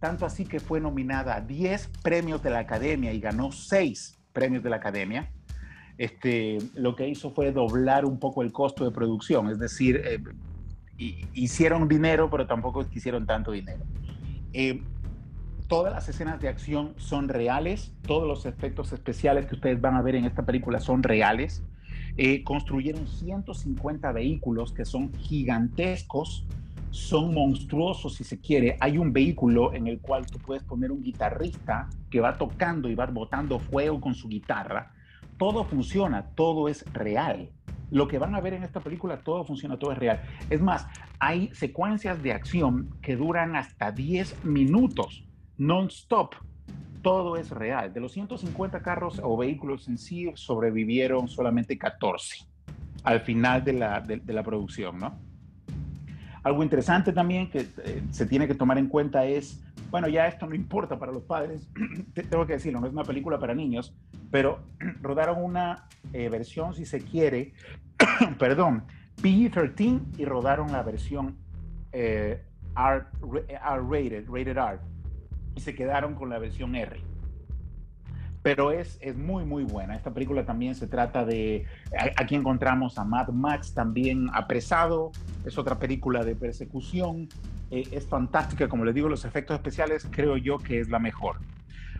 tanto 0.00 0.26
así 0.26 0.46
que 0.46 0.58
fue 0.58 0.80
nominada 0.80 1.36
a 1.36 1.40
10 1.42 1.90
premios 2.02 2.42
de 2.42 2.50
la 2.50 2.58
Academia 2.58 3.12
y 3.12 3.20
ganó 3.20 3.52
6 3.52 4.18
premios 4.32 4.64
de 4.64 4.70
la 4.70 4.76
Academia. 4.76 5.30
Este, 6.00 6.56
lo 6.76 6.96
que 6.96 7.06
hizo 7.06 7.30
fue 7.30 7.52
doblar 7.52 8.06
un 8.06 8.18
poco 8.18 8.40
el 8.40 8.52
costo 8.52 8.86
de 8.86 8.90
producción, 8.90 9.50
es 9.50 9.58
decir, 9.58 10.00
eh, 10.02 10.18
hicieron 11.34 11.88
dinero, 11.88 12.30
pero 12.30 12.46
tampoco 12.46 12.88
quisieron 12.88 13.26
tanto 13.26 13.52
dinero. 13.52 13.84
Eh, 14.54 14.80
todas 15.68 15.92
las 15.92 16.08
escenas 16.08 16.40
de 16.40 16.48
acción 16.48 16.94
son 16.96 17.28
reales, 17.28 17.92
todos 18.06 18.26
los 18.26 18.46
efectos 18.46 18.94
especiales 18.94 19.44
que 19.44 19.56
ustedes 19.56 19.78
van 19.78 19.94
a 19.94 20.00
ver 20.00 20.14
en 20.14 20.24
esta 20.24 20.46
película 20.46 20.80
son 20.80 21.02
reales. 21.02 21.62
Eh, 22.16 22.44
construyeron 22.44 23.06
150 23.06 24.10
vehículos 24.12 24.72
que 24.72 24.86
son 24.86 25.12
gigantescos, 25.12 26.46
son 26.88 27.34
monstruosos 27.34 28.14
si 28.14 28.24
se 28.24 28.40
quiere. 28.40 28.78
Hay 28.80 28.96
un 28.96 29.12
vehículo 29.12 29.74
en 29.74 29.86
el 29.86 30.00
cual 30.00 30.24
tú 30.24 30.38
puedes 30.38 30.62
poner 30.62 30.92
un 30.92 31.02
guitarrista 31.02 31.90
que 32.08 32.20
va 32.20 32.38
tocando 32.38 32.88
y 32.88 32.94
va 32.94 33.04
botando 33.04 33.58
fuego 33.58 34.00
con 34.00 34.14
su 34.14 34.28
guitarra. 34.28 34.94
Todo 35.40 35.64
funciona, 35.64 36.26
todo 36.34 36.68
es 36.68 36.84
real. 36.92 37.48
Lo 37.90 38.08
que 38.08 38.18
van 38.18 38.34
a 38.34 38.42
ver 38.42 38.52
en 38.52 38.62
esta 38.62 38.80
película, 38.80 39.20
todo 39.20 39.42
funciona, 39.42 39.78
todo 39.78 39.90
es 39.90 39.96
real. 39.96 40.20
Es 40.50 40.60
más, 40.60 40.86
hay 41.18 41.48
secuencias 41.54 42.22
de 42.22 42.34
acción 42.34 42.90
que 43.00 43.16
duran 43.16 43.56
hasta 43.56 43.90
10 43.90 44.44
minutos, 44.44 45.24
non-stop. 45.56 46.34
Todo 47.00 47.38
es 47.38 47.48
real. 47.48 47.90
De 47.90 48.00
los 48.00 48.12
150 48.12 48.82
carros 48.82 49.18
o 49.24 49.34
vehículos 49.38 49.88
en 49.88 49.96
sí, 49.96 50.30
sobrevivieron 50.34 51.26
solamente 51.26 51.78
14 51.78 52.44
al 53.04 53.22
final 53.22 53.64
de 53.64 53.72
la, 53.72 54.02
de 54.02 54.32
la 54.34 54.42
producción, 54.42 54.98
¿no? 54.98 55.30
Algo 56.42 56.62
interesante 56.62 57.12
también 57.12 57.50
que 57.50 57.60
eh, 57.84 58.02
se 58.10 58.24
tiene 58.24 58.46
que 58.46 58.54
tomar 58.54 58.78
en 58.78 58.88
cuenta 58.88 59.26
es, 59.26 59.62
bueno, 59.90 60.08
ya 60.08 60.26
esto 60.26 60.46
no 60.46 60.54
importa 60.54 60.98
para 60.98 61.12
los 61.12 61.22
padres, 61.22 61.68
tengo 62.30 62.46
que 62.46 62.54
decirlo, 62.54 62.80
no 62.80 62.86
es 62.86 62.92
una 62.92 63.04
película 63.04 63.38
para 63.38 63.54
niños, 63.54 63.94
pero 64.30 64.60
rodaron 65.02 65.42
una 65.42 65.88
eh, 66.12 66.28
versión, 66.28 66.74
si 66.74 66.84
se 66.84 67.00
quiere, 67.00 67.52
perdón, 68.38 68.84
PG-13 69.22 70.18
y 70.18 70.24
rodaron 70.24 70.72
la 70.72 70.82
versión 70.82 71.36
eh, 71.92 72.42
R-rated, 72.76 74.26
rated 74.28 74.56
R, 74.56 74.78
y 75.56 75.60
se 75.60 75.74
quedaron 75.74 76.14
con 76.14 76.30
la 76.30 76.38
versión 76.38 76.74
R 76.74 77.10
pero 78.42 78.72
es, 78.72 78.98
es 79.00 79.16
muy, 79.16 79.44
muy 79.44 79.64
buena. 79.64 79.94
Esta 79.94 80.12
película 80.12 80.44
también 80.44 80.74
se 80.74 80.86
trata 80.86 81.24
de, 81.24 81.66
aquí 82.16 82.34
encontramos 82.34 82.98
a 82.98 83.04
Mad 83.04 83.28
Max 83.28 83.74
también 83.74 84.30
apresado, 84.32 85.12
es 85.44 85.58
otra 85.58 85.78
película 85.78 86.24
de 86.24 86.34
persecución, 86.34 87.28
eh, 87.70 87.88
es 87.90 88.06
fantástica, 88.06 88.68
como 88.68 88.84
les 88.84 88.94
digo, 88.94 89.08
los 89.08 89.24
efectos 89.24 89.54
especiales 89.54 90.06
creo 90.10 90.36
yo 90.36 90.58
que 90.58 90.80
es 90.80 90.88
la 90.88 90.98
mejor. 90.98 91.36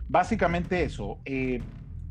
Básicamente 0.07 0.83
eso. 0.83 1.19
Eh, 1.25 1.61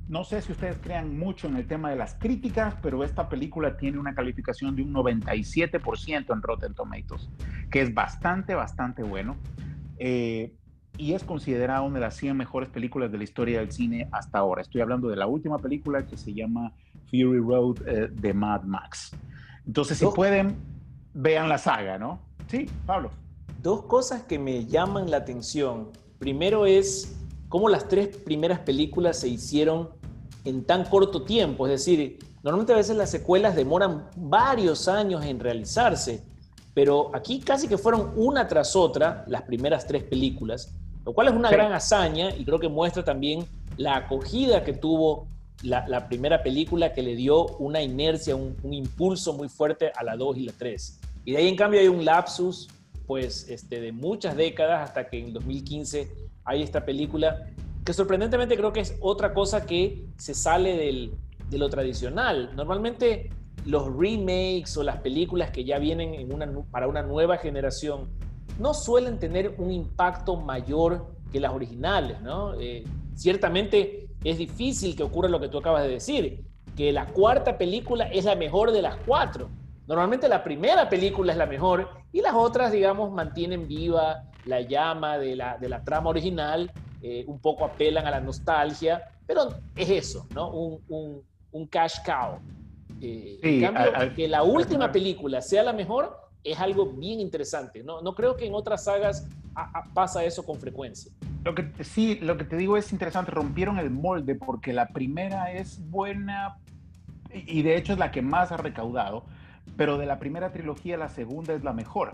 no 0.09 0.25
sé 0.25 0.43
si 0.43 0.50
ustedes 0.50 0.76
crean 0.83 1.17
mucho 1.17 1.47
en 1.47 1.57
el 1.57 1.69
tema 1.69 1.88
de 1.88 1.97
las 1.97 2.14
críticas, 2.14 2.75
pero 2.83 3.05
esta 3.05 3.29
película 3.29 3.76
tiene 3.76 3.97
una 3.99 4.12
calificación 4.12 4.75
de 4.75 4.83
un 4.83 4.93
97% 4.93 6.33
en 6.33 6.43
Rotten 6.43 6.75
Tomatoes, 6.75 7.31
que 7.71 7.81
es 7.81 7.95
bastante, 7.95 8.57
bastante 8.57 9.05
bueno. 9.05 9.37
Eh, 9.99 10.52
y 10.97 11.12
es 11.12 11.23
considerada 11.23 11.83
una 11.83 11.95
de 11.95 12.00
las 12.00 12.17
100 12.17 12.37
mejores 12.37 12.69
películas 12.69 13.12
de 13.12 13.19
la 13.19 13.25
historia 13.25 13.61
del 13.61 13.71
cine 13.71 14.09
hasta 14.11 14.38
ahora. 14.38 14.62
Estoy 14.62 14.81
hablando 14.81 15.09
de 15.09 15.17
la 15.17 15.29
última 15.29 15.59
película 15.59 16.05
que 16.05 16.17
se 16.17 16.35
llama 16.35 16.73
Fury 17.11 17.38
Road 17.38 17.87
eh, 17.87 18.09
de 18.11 18.35
Mad 18.35 18.64
Max. 18.64 19.17
Entonces, 19.64 19.97
si 19.97 20.07
pueden, 20.07 20.57
vean 21.14 21.49
la 21.49 21.59
saga, 21.59 21.99
¿no? 21.99 22.21
Sí, 22.49 22.69
Pablo. 22.85 23.12
Dos 23.62 23.83
cosas 23.83 24.23
que 24.23 24.38
me 24.38 24.67
llaman 24.67 25.11
la 25.11 25.19
atención. 25.19 25.90
Primero 26.19 26.67
es 26.67 27.17
cómo 27.49 27.69
las 27.69 27.88
tres 27.88 28.17
primeras 28.17 28.61
películas 28.61 29.19
se 29.19 29.29
hicieron 29.29 29.90
en 30.45 30.64
tan 30.64 30.85
corto 30.85 31.23
tiempo. 31.23 31.67
Es 31.67 31.73
decir, 31.73 32.19
normalmente 32.43 32.73
a 32.73 32.76
veces 32.76 32.97
las 32.97 33.11
secuelas 33.11 33.57
demoran 33.57 34.09
varios 34.17 34.88
años 34.88 35.25
en 35.25 35.40
realizarse, 35.40 36.23
pero 36.75 37.11
aquí 37.14 37.40
casi 37.40 37.69
que 37.69 37.76
fueron 37.76 38.12
una 38.17 38.49
tras 38.49 38.76
otra 38.76 39.25
las 39.26 39.43
primeras 39.43 39.87
tres 39.87 40.05
películas 40.05 40.75
lo 41.05 41.14
cual 41.14 41.29
es 41.29 41.35
una 41.35 41.50
gran 41.50 41.73
hazaña 41.73 42.35
y 42.37 42.45
creo 42.45 42.59
que 42.59 42.69
muestra 42.69 43.05
también 43.05 43.47
la 43.76 43.97
acogida 43.97 44.64
que 44.64 44.73
tuvo 44.73 45.26
la, 45.62 46.09
primera 46.09 46.43
película 46.43 46.93
que 46.93 47.02
le 47.02 47.17
dio 47.17 47.47
una 47.59 47.83
inercia, 47.83 48.37
un, 48.37 48.57
impulso 48.73 49.33
muy 49.33 49.49
fuerte 49.49 49.93
a 49.95 50.05
la 50.05 50.17
2 50.17 50.38
y 50.38 50.43
la 50.45 50.52
3. 50.52 51.00
Y 51.25 51.33
de 51.33 51.38
ahí 51.38 51.49
en 51.49 51.57
cambio 51.57 51.81
hay 51.81 51.88
un 51.88 52.05
lapsus 52.05 52.69
pues 53.11 53.49
este, 53.49 53.81
de 53.81 53.90
muchas 53.90 54.37
décadas 54.37 54.88
hasta 54.88 55.09
que 55.09 55.19
en 55.19 55.33
2015 55.33 56.12
hay 56.45 56.62
esta 56.62 56.85
película 56.85 57.45
que 57.85 57.93
sorprendentemente 57.93 58.57
creo 58.57 58.73
que 58.73 58.79
es 58.79 58.97
otra 59.00 59.35
cosa 59.35 59.67
que 59.67 60.07
se 60.17 60.33
sale 60.33 60.76
del, 60.76 61.14
de 61.50 61.59
lo 61.59 61.69
tradicional. 61.69 62.52
Normalmente 62.55 63.31
los 63.67 63.93
remakes 63.97 64.76
o 64.76 64.85
las 64.85 64.99
películas 64.99 65.50
que 65.50 65.64
ya 65.64 65.81
vienen 65.81 66.29
para 66.71 66.87
una 66.87 67.02
nueva 67.02 67.37
generación 67.38 68.09
no 68.61 68.75
suelen 68.75 69.19
tener 69.19 69.57
un 69.59 69.73
impacto 69.73 70.37
mayor 70.37 71.12
que 71.33 71.40
las 71.40 71.52
originales, 71.52 72.23
¿no? 72.23 72.55
Eh, 72.61 72.85
ciertamente 73.17 74.07
es 74.23 74.38
difícil 74.38 74.95
que 74.95 75.02
ocurra 75.02 75.29
lo 75.29 75.40
que 75.40 75.49
tú 75.49 75.59
acabas 75.59 75.83
de 75.83 75.88
decir, 75.88 76.45
que 76.76 76.93
la 76.93 77.07
cuarta 77.07 77.59
película 77.59 78.05
es 78.05 78.25
la 78.25 78.37
mejor 78.37 78.71
de 78.71 78.83
las 78.83 78.99
cuatro. 79.05 79.49
Normalmente 79.90 80.28
la 80.28 80.44
primera 80.44 80.88
película 80.88 81.32
es 81.32 81.38
la 81.38 81.47
mejor 81.47 81.88
y 82.12 82.20
las 82.20 82.32
otras, 82.32 82.70
digamos, 82.70 83.11
mantienen 83.11 83.66
viva 83.66 84.23
la 84.44 84.61
llama 84.61 85.18
de 85.18 85.35
la, 85.35 85.59
de 85.59 85.68
la 85.68 85.82
trama 85.82 86.11
original, 86.11 86.70
eh, 87.02 87.25
un 87.26 87.40
poco 87.40 87.64
apelan 87.64 88.06
a 88.06 88.12
la 88.12 88.20
nostalgia, 88.20 89.02
pero 89.26 89.49
es 89.75 89.90
eso, 89.90 90.28
¿no? 90.32 90.49
Un, 90.52 91.25
un, 91.50 91.66
cash 91.66 91.97
cow. 92.06 92.38
Eh, 93.00 93.40
en 93.42 93.62
cambio, 93.62 94.14
que 94.14 94.28
la 94.28 94.44
última 94.44 94.92
película 94.92 95.42
sea 95.42 95.64
la 95.64 95.73
mejor, 95.73 96.16
es 96.44 96.61
algo 96.61 96.87
bien 96.87 97.18
interesante. 97.18 97.82
No, 97.82 98.00
no 98.00 98.14
creo 98.14 98.37
que 98.37 98.47
en 98.47 98.54
otras 98.54 98.85
sagas 98.85 99.26
pasa 99.92 100.23
eso 100.23 100.47
con 100.47 100.61
frecuencia. 100.61 101.11
Lo 101.42 101.56
que 101.56 101.68
sí, 101.82 102.14
lo 102.23 102.37
que 102.37 102.44
te 102.44 102.56
digo 102.56 102.76
es 102.76 102.92
interesante, 102.92 103.32
rompieron 103.32 103.76
el 103.80 103.90
molde 103.90 104.37
porque 104.37 104.73
la 104.73 104.87
primera 104.90 105.50
es 105.50 105.80
buena 105.90 106.59
y 107.32 107.62
de 107.62 107.76
hecho 107.76 107.92
es 107.92 107.99
la 107.99 108.12
que 108.12 108.23
más 108.23 108.52
ha 108.52 108.56
recaudado, 108.56 109.25
pero 109.80 109.96
de 109.96 110.04
la 110.04 110.18
primera 110.18 110.52
trilogía 110.52 110.99
la 110.99 111.08
segunda 111.08 111.54
es 111.54 111.64
la 111.64 111.72
mejor. 111.72 112.12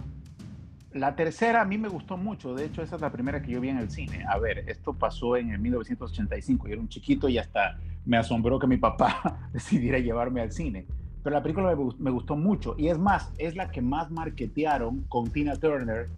La 0.92 1.16
tercera 1.16 1.62
a 1.62 1.64
mí 1.64 1.78
me 1.78 1.88
gustó 1.88 2.16
mucho, 2.16 2.54
de 2.54 2.64
hecho 2.64 2.80
esa 2.80 2.94
es 2.94 3.02
la 3.02 3.10
primera 3.10 3.42
que 3.42 3.50
yo 3.50 3.60
vi 3.60 3.70
en 3.70 3.78
el 3.78 3.90
cine. 3.90 4.24
A 4.28 4.38
ver, 4.38 4.60
esto 4.68 4.92
pasó 4.92 5.36
en 5.36 5.50
el 5.50 5.58
1985, 5.58 6.68
yo 6.68 6.74
era 6.74 6.80
un 6.80 6.88
chiquito 6.88 7.28
y 7.28 7.38
hasta 7.38 7.76
me 8.04 8.18
asombró 8.18 8.60
que 8.60 8.68
mi 8.68 8.76
papá 8.76 9.48
decidiera 9.52 9.98
llevarme 9.98 10.42
al 10.42 10.52
cine 10.52 10.86
pero 11.24 11.34
la 11.34 11.42
película 11.42 11.74
me, 11.98 12.10
gustó 12.12 12.36
mucho. 12.36 12.76
Y 12.78 12.86
es 12.86 12.98
más, 12.98 13.32
es 13.36 13.56
la 13.56 13.68
que 13.68 13.82
más 13.82 14.12
marketearon 14.12 15.02
con 15.08 15.32
Tina 15.32 15.56
Turner 15.56 16.08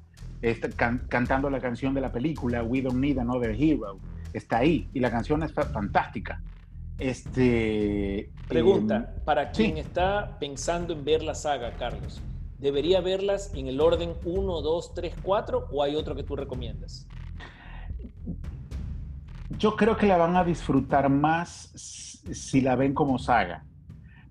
este, 0.43 0.69
cantando 0.69 1.49
la 1.49 1.61
canción 1.61 1.95
de 1.95 2.03
la 2.03 2.13
película 2.13 2.63
We 2.63 2.83
Don't 2.83 2.99
Need 2.99 3.21
Another 3.21 3.57
Hero. 3.59 3.99
Está 4.35 4.59
ahí 4.59 4.87
y 4.93 5.01
la 5.01 5.11
canción 5.11 5.43
es 5.43 5.55
fantástica. 5.55 6.43
Este, 6.99 8.31
Pregunta, 8.49 8.97
em, 8.97 9.25
para 9.25 9.51
quien 9.51 9.79
está 9.79 10.37
pensando 10.39 10.93
en 10.93 11.05
ver 11.05 11.23
la 11.23 11.35
saga, 11.35 11.73
Carlos, 11.75 12.21
¿debería 12.59 13.01
verlas 13.01 13.53
en 13.55 13.69
el 13.69 13.81
orden 13.81 14.15
1, 14.25 14.61
2, 14.63 14.95
3, 14.95 15.15
4 15.23 15.69
o 15.71 15.83
hay 15.83 15.95
otro 15.95 16.17
que 16.17 16.25
tú 16.25 16.35
recomiendas? 16.35 17.07
Yo 19.59 19.77
creo 19.77 19.97
que 19.97 20.07
la 20.07 20.17
van 20.17 20.37
a 20.37 20.45
disfrutar 20.45 21.09
más 21.09 21.73
si 21.75 22.61
la 22.61 22.77
ven 22.77 22.95
como 22.95 23.19
saga 23.19 23.65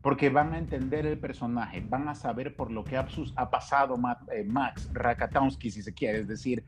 porque 0.07 0.29
van 0.29 0.53
a 0.53 0.57
entender 0.57 1.05
el 1.05 1.19
personaje, 1.19 1.83
van 1.85 2.07
a 2.07 2.15
saber 2.15 2.55
por 2.55 2.71
lo 2.71 2.85
que 2.85 2.95
ha, 2.95 3.05
pasado 3.49 3.95
eh, 4.31 4.45
Max 4.45 4.89
Rakatowski, 4.93 5.69
si 5.69 5.81
se 5.81 5.93
quiere, 5.93 6.19
es 6.19 6.29
decir, 6.29 6.63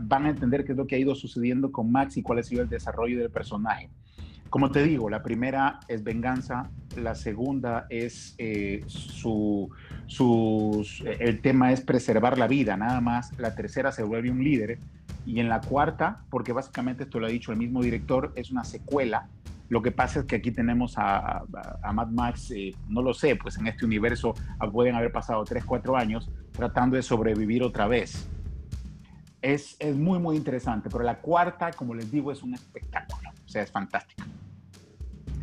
van 0.00 0.26
a 0.26 0.30
entender 0.30 0.64
qué 0.64 0.70
es 0.70 0.78
lo 0.78 0.86
que 0.86 0.94
ha 0.94 0.98
ido 0.98 1.12
sucediendo 1.16 1.72
con 1.72 1.90
Max 1.90 2.16
y 2.16 2.22
cuál 2.22 2.38
ha 2.38 2.44
sido 2.44 2.62
el 2.62 2.68
desarrollo 2.68 3.18
del 3.18 3.32
personaje. 3.32 3.90
Como 4.54 4.70
te 4.70 4.84
digo, 4.84 5.10
la 5.10 5.20
primera 5.20 5.80
es 5.88 6.04
venganza, 6.04 6.70
la 6.96 7.16
segunda 7.16 7.88
es 7.90 8.36
eh, 8.38 8.84
su, 8.86 9.68
el 11.02 11.40
tema 11.40 11.72
es 11.72 11.80
preservar 11.80 12.38
la 12.38 12.46
vida, 12.46 12.76
nada 12.76 13.00
más. 13.00 13.36
La 13.36 13.56
tercera 13.56 13.90
se 13.90 14.04
vuelve 14.04 14.30
un 14.30 14.44
líder. 14.44 14.78
Y 15.26 15.40
en 15.40 15.48
la 15.48 15.60
cuarta, 15.60 16.22
porque 16.30 16.52
básicamente 16.52 17.02
esto 17.02 17.18
lo 17.18 17.26
ha 17.26 17.30
dicho 17.30 17.50
el 17.50 17.58
mismo 17.58 17.82
director, 17.82 18.32
es 18.36 18.52
una 18.52 18.62
secuela 18.62 19.26
lo 19.70 19.82
que 19.82 19.90
pasa 19.90 20.20
es 20.20 20.26
que 20.26 20.36
aquí 20.36 20.52
tenemos 20.52 20.94
a, 20.98 21.42
Mad 21.92 22.10
Max, 22.10 22.52
eh, 22.52 22.76
no 22.86 23.02
lo 23.02 23.12
sé, 23.12 23.34
pues 23.34 23.58
en 23.58 23.66
este 23.66 23.84
universo 23.84 24.34
pueden 24.72 24.94
haber 24.94 25.10
pasado 25.10 25.42
3, 25.42 25.64
4 25.64 25.96
años 25.96 26.30
tratando 26.52 26.94
de 26.94 27.02
sobrevivir 27.02 27.64
otra 27.64 27.88
vez. 27.88 28.28
Es, 29.42 29.74
es 29.80 29.96
muy, 29.96 30.20
muy 30.20 30.36
interesante, 30.36 30.88
pero 30.92 31.02
la 31.02 31.18
cuarta, 31.18 31.72
como 31.72 31.92
les 31.92 32.08
digo, 32.08 32.30
es 32.30 32.42
un 32.44 32.54
espectáculo, 32.54 33.30
o 33.44 33.48
sea, 33.48 33.62
es 33.62 33.72
fantástica. 33.72 34.24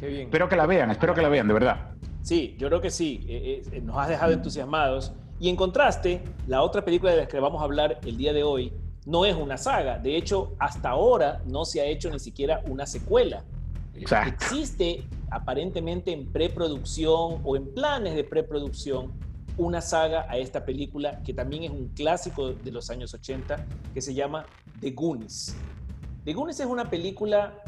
Qué 0.02 0.08
bien. 0.08 0.22
Espero 0.24 0.50
que 0.50 0.58
la 0.58 0.66
vean, 0.66 0.92
espero 0.92 1.16
que 1.16 1.22
la 1.22 1.30
vean, 1.30 1.48
de 1.48 1.54
verdad. 1.54 1.92
Sí, 2.22 2.58
yo 2.60 2.68
creo 2.68 2.82
que 2.82 2.92
sí, 2.92 3.26
eh, 3.30 3.62
eh, 3.72 3.82
nos 3.82 3.96
has 3.98 4.10
dejado 4.10 4.34
entusiasmados. 4.34 5.14
Y 5.40 5.48
en 5.48 5.56
contraste, 5.56 6.22
la 6.48 6.62
otra 6.62 6.84
película 6.84 7.14
de 7.14 7.20
la 7.20 7.28
que 7.30 7.40
vamos 7.40 7.62
a 7.62 7.64
hablar 7.64 8.00
el 8.04 8.18
día 8.18 8.34
de 8.34 8.44
hoy 8.44 8.74
no 9.06 9.24
es 9.24 9.36
una 9.38 9.58
saga, 9.58 9.98
de 9.98 10.18
hecho, 10.18 10.56
hasta 10.60 10.90
ahora 10.90 11.42
no 11.46 11.64
se 11.64 11.80
ha 11.80 11.86
hecho 11.86 12.10
ni 12.10 12.20
siquiera 12.20 12.62
una 12.68 12.86
secuela 12.86 13.46
Existe 13.94 15.04
aparentemente 15.30 16.12
en 16.12 16.32
preproducción 16.32 17.42
o 17.44 17.56
en 17.56 17.74
planes 17.74 18.16
de 18.16 18.24
preproducción 18.24 19.12
una 19.58 19.82
saga 19.82 20.26
a 20.30 20.38
esta 20.38 20.66
película 20.66 21.22
que 21.24 21.34
también 21.34 21.64
es 21.64 21.72
un 21.72 21.90
clásico 21.90 22.54
de 22.54 22.72
los 22.72 22.90
años 22.90 23.14
80 23.14 23.66
que 23.94 24.02
se 24.02 24.14
llama 24.14 24.46
The 24.80 24.92
Goonies. 24.92 25.56
The 26.24 26.34
Goonies 26.34 26.60
es 26.60 26.66
una 26.66 26.90
película 26.90 27.62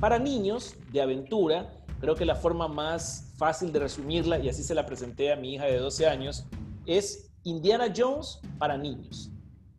para 0.00 0.18
niños 0.18 0.74
de 0.92 1.00
aventura. 1.02 1.72
Creo 2.00 2.14
que 2.14 2.24
la 2.24 2.36
forma 2.36 2.68
más 2.68 3.32
fácil 3.36 3.72
de 3.72 3.80
resumirla, 3.80 4.38
y 4.38 4.48
así 4.48 4.62
se 4.62 4.74
la 4.74 4.86
presenté 4.86 5.32
a 5.32 5.36
mi 5.36 5.54
hija 5.54 5.64
de 5.64 5.78
12 5.78 6.06
años, 6.06 6.44
es 6.86 7.30
Indiana 7.44 7.92
Jones 7.94 8.40
para 8.58 8.76
niños. 8.76 9.30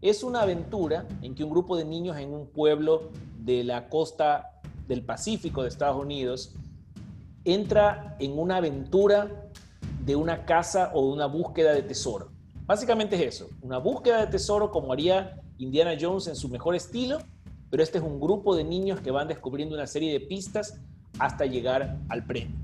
Es 0.02 0.24
una 0.24 0.42
aventura 0.42 1.08
en 1.22 1.36
que 1.36 1.44
un 1.44 1.50
grupo 1.50 1.76
de 1.78 1.86
niños 1.86 2.18
en 2.18 2.34
un 2.34 2.48
pueblo 2.48 3.12
de 3.38 3.64
la 3.64 3.90
costa 3.90 4.62
del 4.88 5.04
Pacífico 5.04 5.62
de 5.62 5.70
Estados 5.70 6.02
Unidos 6.02 6.56
entra 7.44 8.16
en 8.20 8.38
una 8.38 8.58
aventura 8.58 9.50
de 10.06 10.16
una 10.16 10.46
casa 10.46 10.92
o 10.94 11.08
de 11.08 11.14
una 11.14 11.26
búsqueda 11.26 11.74
de 11.74 11.84
tesoro. 11.84 12.32
Básicamente 12.66 13.16
es 13.16 13.36
eso, 13.36 13.50
una 13.62 13.78
búsqueda 13.78 14.22
de 14.22 14.28
tesoro 14.28 14.72
como 14.72 14.94
haría 14.94 15.42
Indiana 15.58 15.98
Jones 16.00 16.28
en 16.28 16.36
su 16.36 16.50
mejor 16.50 16.76
estilo, 16.76 17.20
pero 17.70 17.84
este 17.84 17.98
es 17.98 18.04
un 18.04 18.20
grupo 18.20 18.56
de 18.56 18.64
niños 18.64 19.00
que 19.00 19.12
van 19.12 19.28
descubriendo 19.28 19.76
una 19.76 19.88
serie 19.88 20.12
de 20.12 20.20
pistas 20.20 20.80
hasta 21.18 21.46
llegar 21.46 21.98
al 22.10 22.26
premio. 22.26 22.56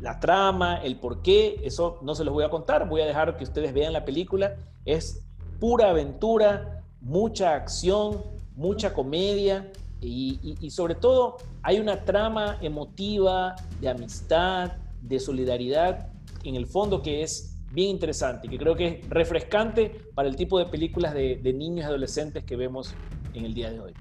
La 0.00 0.20
trama, 0.20 0.76
el 0.78 0.96
por 0.96 1.22
qué, 1.22 1.60
eso 1.64 1.98
no 2.02 2.14
se 2.14 2.24
los 2.24 2.34
voy 2.34 2.44
a 2.44 2.50
contar, 2.50 2.88
voy 2.88 3.00
a 3.00 3.06
dejar 3.06 3.36
que 3.36 3.44
ustedes 3.44 3.72
vean 3.72 3.92
la 3.92 4.04
película. 4.04 4.56
Es 4.84 5.24
pura 5.58 5.90
aventura, 5.90 6.82
mucha 7.00 7.54
acción, 7.54 8.22
mucha 8.56 8.92
comedia 8.92 9.72
y, 10.00 10.56
y 10.60 10.70
sobre 10.70 10.94
todo 10.94 11.38
hay 11.62 11.78
una 11.80 12.04
trama 12.04 12.58
emotiva 12.60 13.56
de 13.80 13.88
amistad, 13.88 14.72
de 15.00 15.18
solidaridad 15.18 16.08
en 16.44 16.54
el 16.56 16.66
fondo 16.66 17.02
que 17.02 17.22
es 17.22 17.56
bien 17.72 17.90
interesante, 17.90 18.48
que 18.48 18.58
creo 18.58 18.76
que 18.76 18.86
es 18.86 19.08
refrescante 19.08 19.90
para 20.14 20.28
el 20.28 20.36
tipo 20.36 20.58
de 20.58 20.66
películas 20.66 21.14
de, 21.14 21.52
niños 21.52 21.84
y 21.84 21.88
adolescentes 21.88 22.44
que 22.44 22.56
vemos 22.56 22.94
en 23.38 23.44
el 23.46 23.54
día 23.54 23.70
de 23.70 23.80
hoy. 23.80 23.92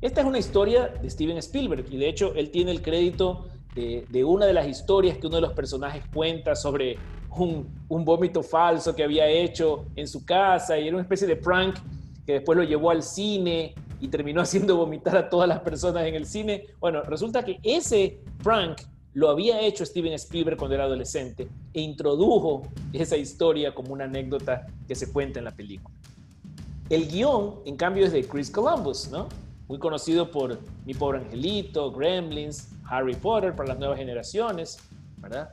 Esta 0.00 0.20
es 0.20 0.26
una 0.26 0.38
historia 0.38 0.88
de 0.88 1.08
Steven 1.08 1.38
Spielberg 1.38 1.86
y 1.90 1.96
de 1.96 2.08
hecho 2.08 2.34
él 2.34 2.50
tiene 2.50 2.70
el 2.70 2.82
crédito 2.82 3.46
de, 3.74 4.24
una 4.24 4.46
de 4.46 4.52
las 4.52 4.68
historias 4.68 5.18
que 5.18 5.26
uno 5.26 5.36
de 5.36 5.42
los 5.42 5.52
personajes 5.52 6.02
cuenta 6.12 6.54
sobre 6.54 6.96
un, 7.36 7.68
un, 7.88 8.04
vómito 8.04 8.42
falso 8.42 8.94
que 8.94 9.02
había 9.02 9.26
hecho 9.28 9.86
en 9.96 10.06
su 10.06 10.24
casa 10.24 10.78
y 10.78 10.86
era 10.86 10.96
una 10.96 11.02
especie 11.02 11.26
de 11.26 11.36
prank 11.36 11.76
que 12.24 12.34
después 12.34 12.56
lo 12.56 12.62
llevó 12.62 12.90
al 12.90 13.02
cine 13.02 13.74
y 14.00 14.08
terminó 14.08 14.40
haciendo 14.42 14.76
vomitar 14.76 15.16
a 15.16 15.28
todas 15.28 15.48
las 15.48 15.60
personas 15.60 16.06
en 16.06 16.14
el 16.14 16.26
cine. 16.26 16.66
Bueno, 16.78 17.02
resulta 17.02 17.44
que 17.44 17.58
ese 17.62 18.20
prank 18.42 18.80
lo 19.14 19.30
había 19.30 19.60
hecho 19.60 19.86
Steven 19.86 20.12
Spielberg 20.14 20.56
cuando 20.56 20.74
era 20.74 20.84
adolescente 20.84 21.48
e 21.72 21.80
introdujo 21.80 22.62
esa 22.92 23.16
historia 23.16 23.74
como 23.74 23.92
una 23.92 24.04
anécdota 24.04 24.66
que 24.86 24.94
se 24.94 25.12
cuenta 25.12 25.38
en 25.38 25.46
la 25.46 25.52
película. 25.52 25.94
El 26.90 27.08
guion, 27.08 27.60
en 27.64 27.76
cambio, 27.76 28.04
es 28.06 28.12
de 28.12 28.26
Chris 28.26 28.50
Columbus, 28.50 29.08
¿no? 29.10 29.28
Muy 29.68 29.78
conocido 29.78 30.30
por 30.30 30.58
Mi 30.84 30.94
Pobre 30.94 31.18
Angelito, 31.18 31.90
Gremlins, 31.92 32.68
Harry 32.88 33.14
Potter 33.14 33.56
para 33.56 33.70
las 33.70 33.78
nuevas 33.78 33.98
generaciones, 33.98 34.78
¿verdad? 35.16 35.50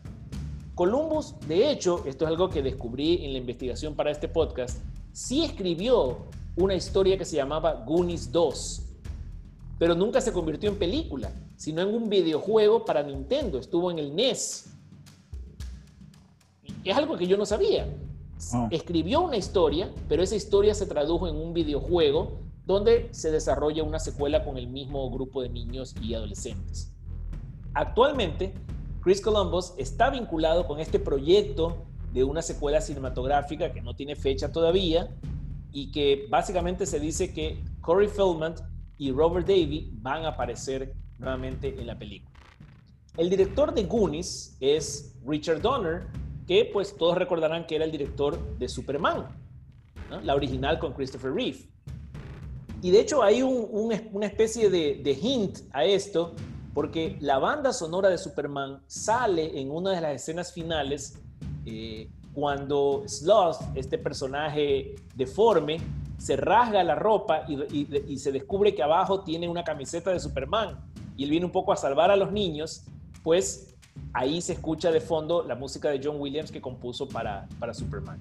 Columbus, 0.75 1.35
de 1.47 1.71
hecho, 1.71 2.03
esto 2.05 2.25
es 2.25 2.31
algo 2.31 2.49
que 2.49 2.61
descubrí 2.61 3.23
en 3.25 3.33
la 3.33 3.39
investigación 3.39 3.95
para 3.95 4.11
este 4.11 4.27
podcast, 4.27 4.83
sí 5.11 5.43
escribió 5.43 6.25
una 6.57 6.75
historia 6.75 7.17
que 7.17 7.25
se 7.25 7.37
llamaba 7.37 7.83
Goonies 7.85 8.31
2, 8.31 8.81
pero 9.79 9.95
nunca 9.95 10.19
se 10.19 10.33
convirtió 10.33 10.69
en 10.69 10.77
película 10.77 11.31
sino 11.61 11.83
en 11.83 11.93
un 11.93 12.09
videojuego 12.09 12.83
para 12.83 13.03
Nintendo. 13.03 13.59
Estuvo 13.59 13.91
en 13.91 13.99
el 13.99 14.15
NES. 14.15 14.65
Es 16.83 16.97
algo 16.97 17.15
que 17.15 17.27
yo 17.27 17.37
no 17.37 17.45
sabía. 17.45 17.85
Oh. 18.53 18.67
Escribió 18.71 19.21
una 19.21 19.37
historia, 19.37 19.93
pero 20.09 20.23
esa 20.23 20.35
historia 20.35 20.73
se 20.73 20.85
tradujo 20.85 21.27
en 21.27 21.35
un 21.35 21.53
videojuego 21.53 22.39
donde 22.65 23.09
se 23.11 23.31
desarrolla 23.31 23.83
una 23.83 23.99
secuela 23.99 24.43
con 24.43 24.57
el 24.57 24.67
mismo 24.67 25.09
grupo 25.11 25.41
de 25.41 25.49
niños 25.49 25.95
y 26.01 26.13
adolescentes. 26.13 26.93
Actualmente, 27.73 28.53
Chris 29.01 29.21
Columbus 29.21 29.73
está 29.77 30.09
vinculado 30.09 30.67
con 30.67 30.79
este 30.79 30.99
proyecto 30.99 31.85
de 32.13 32.23
una 32.23 32.41
secuela 32.41 32.81
cinematográfica 32.81 33.71
que 33.71 33.81
no 33.81 33.95
tiene 33.95 34.15
fecha 34.15 34.51
todavía 34.51 35.09
y 35.71 35.91
que 35.91 36.27
básicamente 36.29 36.85
se 36.85 36.99
dice 36.99 37.33
que 37.33 37.63
Corey 37.79 38.07
Feldman 38.07 38.55
y 38.97 39.11
Robert 39.11 39.47
Davey 39.47 39.91
van 39.95 40.25
a 40.25 40.29
aparecer 40.29 40.93
nuevamente 41.17 41.79
en 41.79 41.87
la 41.87 41.97
película. 41.97 42.31
El 43.17 43.29
director 43.29 43.73
de 43.73 43.83
Goonies 43.83 44.57
es 44.59 45.15
Richard 45.25 45.61
Donner, 45.61 46.07
que 46.47 46.69
pues 46.71 46.95
todos 46.95 47.17
recordarán 47.17 47.65
que 47.65 47.75
era 47.75 47.85
el 47.85 47.91
director 47.91 48.57
de 48.57 48.67
Superman, 48.67 49.27
la 50.23 50.35
original 50.35 50.79
con 50.79 50.93
Christopher 50.93 51.33
Reeve. 51.33 51.69
Y 52.81 52.91
de 52.91 52.99
hecho 52.99 53.21
hay 53.21 53.43
una 53.43 54.25
especie 54.25 54.69
de, 54.69 55.19
hint 55.21 55.59
a 55.71 55.85
esto, 55.85 56.33
porque 56.73 57.17
la 57.19 57.37
banda 57.37 57.73
sonora 57.73 58.09
de 58.09 58.17
Superman 58.17 58.81
sale 58.87 59.59
en 59.59 59.69
una 59.69 59.91
de 59.91 60.01
las 60.01 60.15
escenas 60.15 60.51
finales 60.51 61.19
eh, 61.65 62.09
cuando 62.33 63.03
Sloth, 63.05 63.57
este 63.75 63.97
personaje 63.97 64.95
deforme, 65.15 65.79
se 66.17 66.35
rasga 66.35 66.83
la 66.83 66.95
ropa 66.95 67.45
y, 67.47 68.17
se 68.17 68.31
descubre 68.31 68.75
que 68.75 68.83
abajo 68.83 69.23
tiene 69.23 69.47
una 69.47 69.63
camiseta 69.63 70.11
de 70.11 70.19
Superman 70.19 70.79
y 71.17 71.23
él 71.23 71.31
viene 71.31 71.45
un 71.47 71.51
poco 71.51 71.73
a 71.73 71.75
salvar 71.75 72.11
a 72.11 72.15
los 72.15 72.31
niños, 72.31 72.83
pues 73.23 73.70
ahí 74.13 74.41
se 74.41 74.53
escucha 74.53 74.91
de 74.91 75.01
fondo 75.01 75.43
la 75.43 75.55
música 75.55 75.89
de 75.89 76.01
John 76.03 76.19
Williams 76.19 76.51
que 76.51 76.61
compuso 76.61 77.07
para, 77.07 77.47
para 77.59 77.73
Superman. 77.73 78.19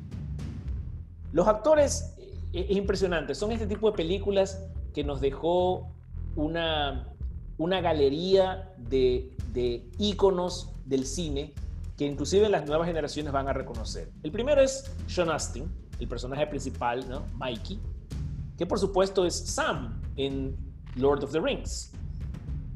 Los 1.32 1.46
actores, 1.46 2.14
eh, 2.52 2.66
es 2.68 2.76
impresionante, 2.76 3.34
son 3.34 3.52
este 3.52 3.66
tipo 3.66 3.90
de 3.90 3.96
películas 3.96 4.64
que 4.92 5.04
nos 5.04 5.20
dejó 5.20 5.88
una, 6.36 7.08
una 7.58 7.80
galería 7.80 8.72
de, 8.78 9.36
de 9.52 9.88
del 10.86 11.06
cine 11.06 11.52
que 11.96 12.06
inclusive 12.06 12.48
las 12.48 12.66
nuevas 12.66 12.86
generaciones 12.86 13.32
van 13.32 13.48
a 13.48 13.52
reconocer. 13.52 14.10
El 14.22 14.32
primero 14.32 14.62
es 14.62 14.90
Sean 15.06 15.28
Astin, 15.30 15.70
el 15.98 16.08
personaje 16.08 16.46
principal, 16.46 17.06
¿no? 17.08 17.24
Mikey, 17.36 17.78
que 18.56 18.64
por 18.64 18.78
supuesto 18.78 19.26
es 19.26 19.34
Sam 19.34 20.00
en 20.16 20.56
Lord 20.96 21.24
of 21.24 21.32
the 21.32 21.40
Rings. 21.40 21.92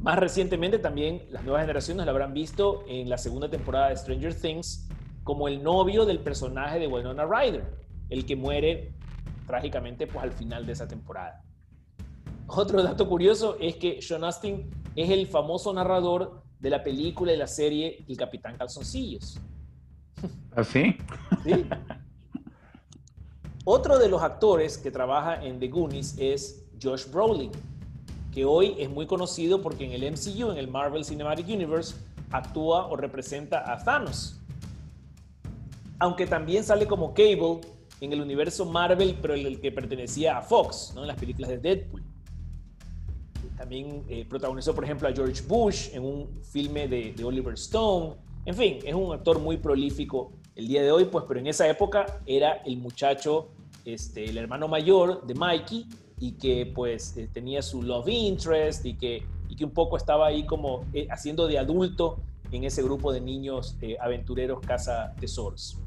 Más 0.05 0.19
recientemente 0.19 0.79
también 0.79 1.23
las 1.31 1.45
nuevas 1.45 1.63
generaciones 1.63 2.05
lo 2.05 2.13
habrán 2.13 2.35
visto 2.35 2.85
en 2.87 3.09
la 3.09 3.17
segunda 3.17 3.49
temporada 3.49 3.89
de 3.89 3.97
Stranger 3.97 4.39
Things 4.39 4.87
como 5.23 5.49
el 5.49 5.63
novio 5.63 6.05
del 6.05 6.19
personaje 6.19 6.79
de 6.79 6.87
Winona 6.87 7.25
Ryder, 7.25 7.65
el 8.11 8.27
que 8.27 8.37
muere 8.37 8.93
trágicamente 9.47 10.07
pues 10.07 10.23
al 10.23 10.33
final 10.33 10.67
de 10.67 10.73
esa 10.73 10.87
temporada. 10.87 11.43
Otro 12.49 12.83
dato 12.83 13.09
curioso 13.09 13.57
es 13.59 13.77
que 13.77 14.03
Sean 14.03 14.25
Astin 14.25 14.71
es 14.95 15.09
el 15.09 15.27
famoso 15.27 15.73
narrador 15.73 16.43
de 16.61 16.69
la 16.69 16.85
película 16.85 17.33
y 17.33 17.39
la 17.39 17.47
serie 17.47 18.05
El 18.07 18.19
Capitán 18.19 18.59
Calzoncillos. 18.59 19.41
¿Así? 20.55 20.99
¿Ah, 21.09 21.39
sí. 21.43 21.67
Otro 23.65 23.99
de 23.99 24.11
los 24.11 24.23
actores 24.23 24.77
que 24.77 24.91
trabaja 24.91 25.43
en 25.43 25.59
The 25.59 25.69
Goonies 25.69 26.15
es 26.19 26.67
Josh 26.83 27.11
Brolin, 27.11 27.51
que 28.35 28.45
hoy 28.45 28.75
es 28.79 28.91
muy 28.91 29.07
conocido 29.07 29.63
porque 29.63 29.85
en 29.85 29.93
el 29.93 30.13
MCU, 30.13 30.51
en 30.51 30.59
el 30.59 30.67
Marvel 30.67 31.05
Cinematic 31.05 31.47
Universe, 31.49 31.95
actúa 32.33 32.89
o 32.89 32.97
representa 32.97 33.73
a 33.73 33.83
Thanos. 33.83 34.41
Aunque 36.01 36.27
también 36.27 36.65
sale 36.65 36.87
como 36.87 37.15
Cable 37.15 37.61
en 38.01 38.13
el 38.13 38.21
universo 38.21 38.65
Marvel, 38.65 39.17
pero 39.23 39.35
el 39.35 39.61
que 39.61 39.71
pertenecía 39.71 40.37
a 40.37 40.43
Fox, 40.43 40.93
¿no? 40.97 41.03
en 41.03 41.09
las 41.09 41.17
películas 41.17 41.51
de 41.51 41.59
Deadpool. 41.59 42.03
También 43.57 44.05
eh, 44.09 44.27
protagonizó, 44.29 44.75
por 44.75 44.83
ejemplo, 44.83 45.07
a 45.07 45.13
George 45.13 45.43
Bush 45.47 45.91
en 45.93 46.05
un 46.05 46.43
filme 46.43 46.89
de, 46.89 47.15
Oliver 47.25 47.55
Stone. 47.55 48.17
En 48.45 48.55
fin, 48.57 48.79
es 48.85 48.95
un 48.95 49.13
actor 49.13 49.39
muy 49.39 49.59
prolífico 49.59 50.33
el 50.57 50.67
día 50.67 50.83
de 50.83 50.91
hoy, 50.91 51.05
pues, 51.05 51.25
pero 51.29 51.39
en 51.39 51.47
esa 51.47 51.69
época 51.69 52.21
era 52.27 52.63
el 52.67 52.79
muchacho, 52.79 53.51
este, 53.85 54.25
el 54.25 54.39
hermano 54.39 54.67
mayor 54.67 55.25
de 55.25 55.35
Mikey, 55.35 55.87
y 56.25 56.33
que 56.33 56.65
pues 56.65 57.15
eh, 57.19 57.29
tenía 57.31 57.61
su 57.61 57.83
love 57.83 58.09
interest 58.09 58.87
y 58.87 58.95
que, 58.95 59.23
y 59.51 59.57
que 59.57 59.65
un 59.67 59.73
poco 59.73 59.99
estaba 59.99 60.27
ahí 60.27 60.47
como 60.47 60.87
eh, 60.95 61.07
haciendo 61.11 61.47
de 61.47 61.59
adulto 61.59 62.17
en 62.51 62.65
ese 62.65 62.83
grupo 62.83 63.13
de 63.13 63.21
niños 63.21 63.77
eh, 63.83 63.99
aventureros 64.01 64.61
caza 64.61 65.15
tesoros. 65.21 65.79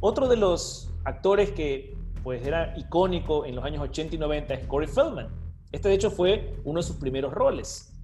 Otro 0.00 0.26
de 0.26 0.36
los 0.36 0.90
actores 1.04 1.52
que 1.52 1.96
pues 2.24 2.44
era 2.44 2.76
icónico 2.76 3.46
en 3.46 3.54
los 3.54 3.64
años 3.64 3.82
80 3.84 4.16
y 4.16 4.18
90 4.18 4.54
es 4.54 4.66
Corey 4.66 4.88
Feldman. 4.88 5.28
Este 5.70 5.88
de 5.88 5.94
hecho 5.94 6.10
fue 6.10 6.56
uno 6.64 6.80
de 6.80 6.82
sus 6.82 6.96
primeros 6.96 7.32
roles. 7.32 7.96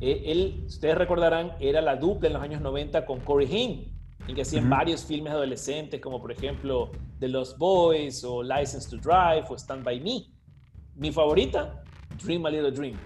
él, 0.00 0.62
ustedes 0.68 0.96
recordarán, 0.96 1.56
era 1.58 1.80
la 1.80 1.96
dupla 1.96 2.28
en 2.28 2.34
los 2.34 2.42
años 2.42 2.60
90 2.60 3.06
con 3.06 3.18
Corey 3.20 3.48
Haim, 3.50 3.86
en 4.28 4.36
que 4.36 4.42
hacían 4.42 4.70
varios 4.70 5.04
filmes 5.04 5.32
adolescentes, 5.32 6.00
como 6.00 6.20
por 6.20 6.30
ejemplo 6.30 6.92
The 7.18 7.26
Lost 7.26 7.58
Boys 7.58 8.22
o 8.22 8.40
License 8.40 8.88
to 8.88 8.98
Drive 8.98 9.46
o 9.48 9.58
Stand 9.58 9.82
By 9.82 10.00
Me. 10.00 10.33
Mi 10.96 11.10
favorita, 11.10 11.82
Dream 12.22 12.46
a 12.46 12.50
Little 12.50 12.70
Dream. 12.70 12.96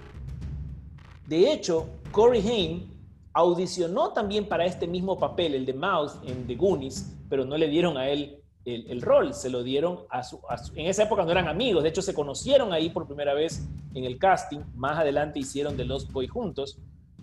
De 1.27 1.53
hecho, 1.53 1.89
Corey 2.13 2.47
Haim 2.47 2.91
audicionó 3.33 4.13
también 4.13 4.47
para 4.47 4.67
este 4.67 4.87
mismo 4.87 5.19
papel, 5.19 5.55
el 5.55 5.65
de 5.65 5.73
Mouse 5.75 6.19
en 6.27 6.47
The 6.47 6.55
Goonies, 6.55 7.17
pero 7.29 7.45
no 7.45 7.57
le 7.57 7.69
dieron 7.69 7.97
a 7.97 8.09
él 8.09 8.43
el, 8.65 9.01
rol, 9.01 9.33
se 9.33 9.49
lo 9.49 9.63
dieron 9.63 10.01
a 10.11 10.23
su, 10.23 10.41
En 10.75 10.87
esa 10.87 11.05
época 11.05 11.25
no 11.25 11.31
eran 11.31 11.49
amigos, 11.49 11.83
de 11.83 11.89
hecho 11.89 12.03
se 12.03 12.13
conocieron 12.13 12.75
ahí 12.75 12.91
por 12.91 13.07
primera 13.07 13.33
vez 13.33 13.67
en 13.95 14.05
el 14.05 14.19
casting, 14.19 14.61
más 14.75 14.99
adelante 14.99 15.39
hicieron 15.39 15.75
The 15.75 15.87
Lost 15.87 16.13
Boy 16.13 16.27
juntos, 16.27 16.79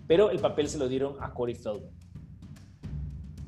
pero 0.08 0.30
el 0.30 0.40
papel 0.40 0.68
se 0.68 0.78
lo 0.78 0.88
dieron 0.88 1.16
a 1.20 1.32
Corey 1.32 1.54
Feldman. 1.54 1.94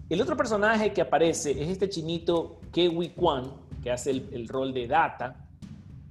El 0.09 0.23
otro 0.23 0.37
personaje 0.37 0.93
que 0.93 1.01
aparece 1.01 1.51
es 1.51 1.69
este 1.69 1.89
chinito 1.89 2.61
Kewi 2.73 3.11
Kwan, 3.11 3.53
que 3.83 3.91
hace 3.91 4.11
el 4.11 4.47
rol 4.47 4.73
de 4.73 4.87
Data, 4.87 5.48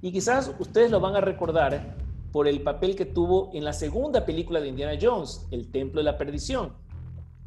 y 0.00 0.12
quizás 0.12 0.54
ustedes 0.58 0.90
lo 0.90 1.00
van 1.00 1.16
a 1.16 1.20
recordar 1.20 1.96
por 2.32 2.46
el 2.46 2.60
papel 2.60 2.94
que 2.94 3.04
tuvo 3.04 3.50
en 3.54 3.64
la 3.64 3.72
segunda 3.72 4.24
película 4.24 4.60
de 4.60 4.68
Indiana 4.68 4.98
Jones, 5.00 5.46
El 5.50 5.70
Templo 5.70 6.00
de 6.00 6.04
la 6.04 6.18
Perdición, 6.18 6.72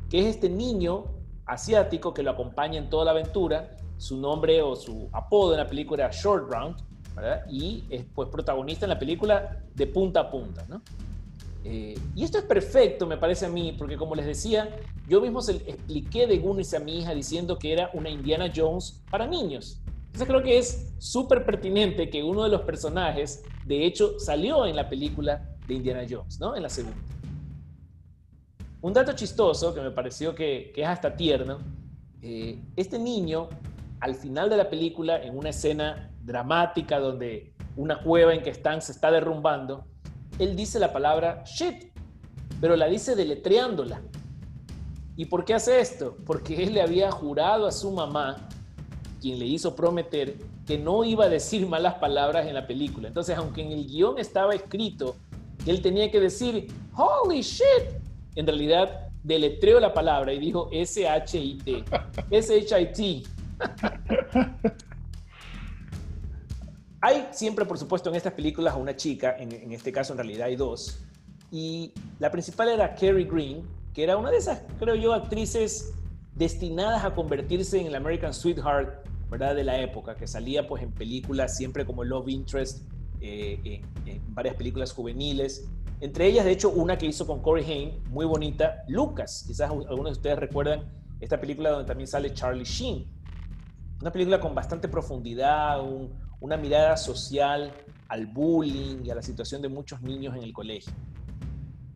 que 0.10 0.20
es 0.20 0.36
este 0.36 0.50
niño 0.50 1.06
asiático 1.46 2.14
que 2.14 2.24
lo 2.24 2.32
acompaña 2.32 2.78
en 2.78 2.90
toda 2.90 3.06
la 3.06 3.12
aventura. 3.12 3.78
Su 3.98 4.18
nombre 4.18 4.62
o 4.62 4.76
su 4.76 5.08
apodo 5.12 5.54
en 5.54 5.60
la 5.60 5.68
película 5.68 6.06
era 6.06 6.14
Short 6.14 6.52
Round, 6.52 6.76
y 7.50 7.84
es 7.90 8.06
pues, 8.16 8.30
protagonista 8.30 8.86
en 8.86 8.90
la 8.90 9.00
película 9.00 9.64
de 9.76 9.88
punta 9.88 10.22
a 10.22 10.32
punta. 10.32 10.66
Eh, 11.64 11.96
y 12.16 12.24
esto 12.24 12.40
es 12.40 12.44
perfecto, 12.44 13.06
me 13.06 13.18
parece 13.18 13.46
a 13.46 13.50
mí, 13.50 13.76
porque 13.78 13.96
como 13.96 14.16
les 14.16 14.26
decía, 14.26 14.76
yo 15.08 15.22
mismo 15.22 15.42
se 15.42 15.54
expliqué 15.54 16.26
de 16.26 16.40
Goonies 16.40 16.74
a 16.74 16.80
mi 16.80 17.00
hija 17.00 17.14
diciendo 17.14 17.60
que 17.60 17.72
era 17.74 17.92
una 17.94 18.10
Indiana 18.10 18.52
Jones 18.54 19.04
para 19.12 19.28
niños. 19.28 19.80
Entonces 20.12 20.28
creo 20.28 20.44
que 20.44 20.58
es 20.58 20.94
súper 20.98 21.46
pertinente 21.46 22.10
que 22.10 22.22
uno 22.22 22.44
de 22.44 22.50
los 22.50 22.62
personajes, 22.62 23.44
de 23.66 23.86
hecho, 23.86 24.20
salió 24.20 24.66
en 24.66 24.76
la 24.76 24.90
película 24.90 25.50
de 25.66 25.76
Indiana 25.76 26.06
Jones, 26.08 26.38
¿no? 26.38 26.54
En 26.54 26.64
la 26.64 26.70
segunda. 26.70 26.98
Un 28.82 28.92
dato 28.92 29.14
chistoso 29.14 29.74
que 29.74 29.80
me 29.80 29.92
pareció 29.92 30.36
que, 30.36 30.74
es 30.76 30.86
hasta 30.86 31.16
tierno, 31.16 31.60
eh, 32.22 32.62
este 32.76 33.00
niño, 33.00 33.48
al 34.02 34.16
final 34.16 34.50
de 34.50 34.58
la 34.58 34.70
película, 34.70 35.24
en 35.24 35.38
una 35.38 35.50
escena 35.50 36.12
dramática 36.22 37.00
donde 37.00 37.54
una 37.78 38.04
cueva 38.04 38.34
en 38.34 38.44
que 38.44 38.50
están 38.50 38.82
se 38.82 38.92
está 38.92 39.12
derrumbando, 39.12 39.86
él 40.40 40.58
dice 40.58 40.78
la 40.78 40.92
palabra 40.92 41.44
shit, 41.46 41.94
pero 42.60 42.76
la 42.76 42.88
dice 42.88 43.16
deletreándola. 43.16 44.02
¿Y 45.16 45.26
por 45.26 45.46
qué 45.46 45.54
hace 45.54 45.80
esto? 45.80 46.18
Porque 46.26 46.64
él 46.64 46.74
le 46.74 46.82
había 46.82 47.12
jurado 47.12 47.66
a 47.66 47.72
su 47.72 47.92
mamá 47.92 48.50
quien 49.22 49.40
le 49.40 49.46
hizo 49.46 49.76
prometer 49.76 50.36
que 50.66 50.78
no 50.78 51.04
iba 51.04 51.26
a 51.26 51.30
decir 51.30 51.68
malas 51.68 51.96
palabras 51.96 52.48
en 52.48 52.56
la 52.56 52.68
película. 52.68 53.08
Entonces, 53.08 53.38
aunque 53.38 53.62
en 53.62 53.72
el 53.72 53.86
guion 53.88 54.18
estaba 54.18 54.54
escrito 54.56 55.16
que 55.64 55.72
él 55.72 55.82
tenía 55.82 56.10
que 56.10 56.20
decir, 56.20 56.68
holy 56.96 57.42
shit, 57.42 57.64
en 58.36 58.48
realidad 58.48 59.10
deletreó 59.24 59.80
la 59.80 59.94
palabra 59.94 60.34
y 60.34 60.40
dijo 60.40 60.70
S-H-I-T. 60.72 61.84
S-H-I-T. 62.32 63.24
hay 67.02 67.28
siempre, 67.32 67.66
por 67.66 67.78
supuesto, 67.78 68.10
en 68.10 68.16
estas 68.16 68.34
películas 68.34 68.76
una 68.78 68.96
chica, 68.96 69.36
en, 69.38 69.72
este 69.72 69.92
caso 69.92 70.14
en 70.14 70.20
realidad 70.20 70.48
hay 70.48 70.56
dos, 70.56 71.00
y 71.52 71.94
la 72.20 72.32
principal 72.32 72.70
era 72.70 72.94
Carrie 72.94 73.26
Green, 73.26 73.64
que 73.94 74.04
era 74.04 74.16
una 74.16 74.30
de 74.30 74.38
esas, 74.38 74.62
creo 74.80 74.96
yo, 74.96 75.12
actrices 75.14 75.94
destinadas 76.36 77.04
a 77.04 77.14
convertirse 77.14 77.80
en 77.80 77.88
el 77.88 77.96
American 77.96 78.34
Sweetheart 78.34 79.01
¿verdad? 79.32 79.56
De 79.56 79.64
la 79.64 79.80
época, 79.80 80.16
que 80.16 80.28
salía 80.28 80.68
pues 80.68 80.84
en 80.84 80.92
películas 80.92 81.56
siempre 81.56 81.86
como 81.86 82.04
Love 82.04 82.28
Interest, 82.28 82.82
eh, 83.22 83.82
en, 84.06 84.36
varias 84.36 84.56
películas 84.56 84.92
juveniles. 84.92 85.70
Entre 86.02 86.26
ellas, 86.28 86.44
de 86.44 86.52
hecho, 86.52 86.70
una 86.70 86.98
que 86.98 87.06
hizo 87.06 87.26
con 87.26 87.42
Corey 87.42 87.64
Haim, 87.64 88.04
muy 88.10 88.26
bonita, 88.26 88.84
Lucas. 88.90 89.46
Quizás 89.48 89.70
algunos 89.70 90.06
de 90.06 90.12
ustedes 90.12 90.38
recuerdan 90.38 90.84
esta 91.22 91.40
película 91.40 91.70
donde 91.70 91.86
también 91.86 92.08
sale 92.08 92.34
Charlie 92.34 92.66
Sheen. 92.66 93.08
Una 94.02 94.12
película 94.12 94.40
con 94.40 94.54
bastante 94.54 94.90
profundidad, 94.90 95.80
una 96.42 96.58
mirada 96.58 96.98
social 96.98 97.72
al 98.10 98.26
bullying 98.26 99.06
y 99.06 99.12
a 99.12 99.16
la 99.16 99.22
situación 99.22 99.62
de 99.62 99.70
muchos 99.70 100.02
niños 100.02 100.36
en 100.36 100.44
el 100.44 100.52
colegio. 100.52 100.92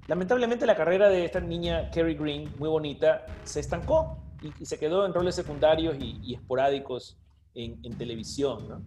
Lamentablemente 0.08 0.66
la 0.66 0.76
carrera 0.76 1.10
de 1.10 1.26
esta 1.26 1.42
niña 1.42 1.90
Carrie 1.90 2.16
Green, 2.16 2.54
muy 2.60 2.70
bonita, 2.70 3.26
se 3.44 3.60
estancó 3.60 4.20
y, 4.42 4.66
se 4.66 4.78
quedó 4.78 5.06
en 5.06 5.14
roles 5.14 5.36
secundarios 5.36 5.98
y, 6.00 6.20
y 6.24 6.36
esporádicos 6.36 7.18
en, 7.56 7.98
televisión. 7.98 8.86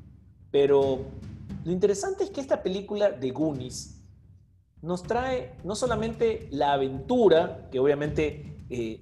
Pero 0.50 1.06
lo 1.64 1.72
interesante 1.72 2.24
es 2.24 2.30
que 2.30 2.40
esta 2.40 2.62
película 2.62 3.10
de 3.10 3.30
Goonies 3.30 4.02
nos 4.80 5.02
trae 5.02 5.56
no 5.64 5.74
solamente 5.74 6.48
la 6.52 6.74
aventura, 6.74 7.68
que 7.70 7.80
obviamente 7.80 8.58
eh, 8.70 9.00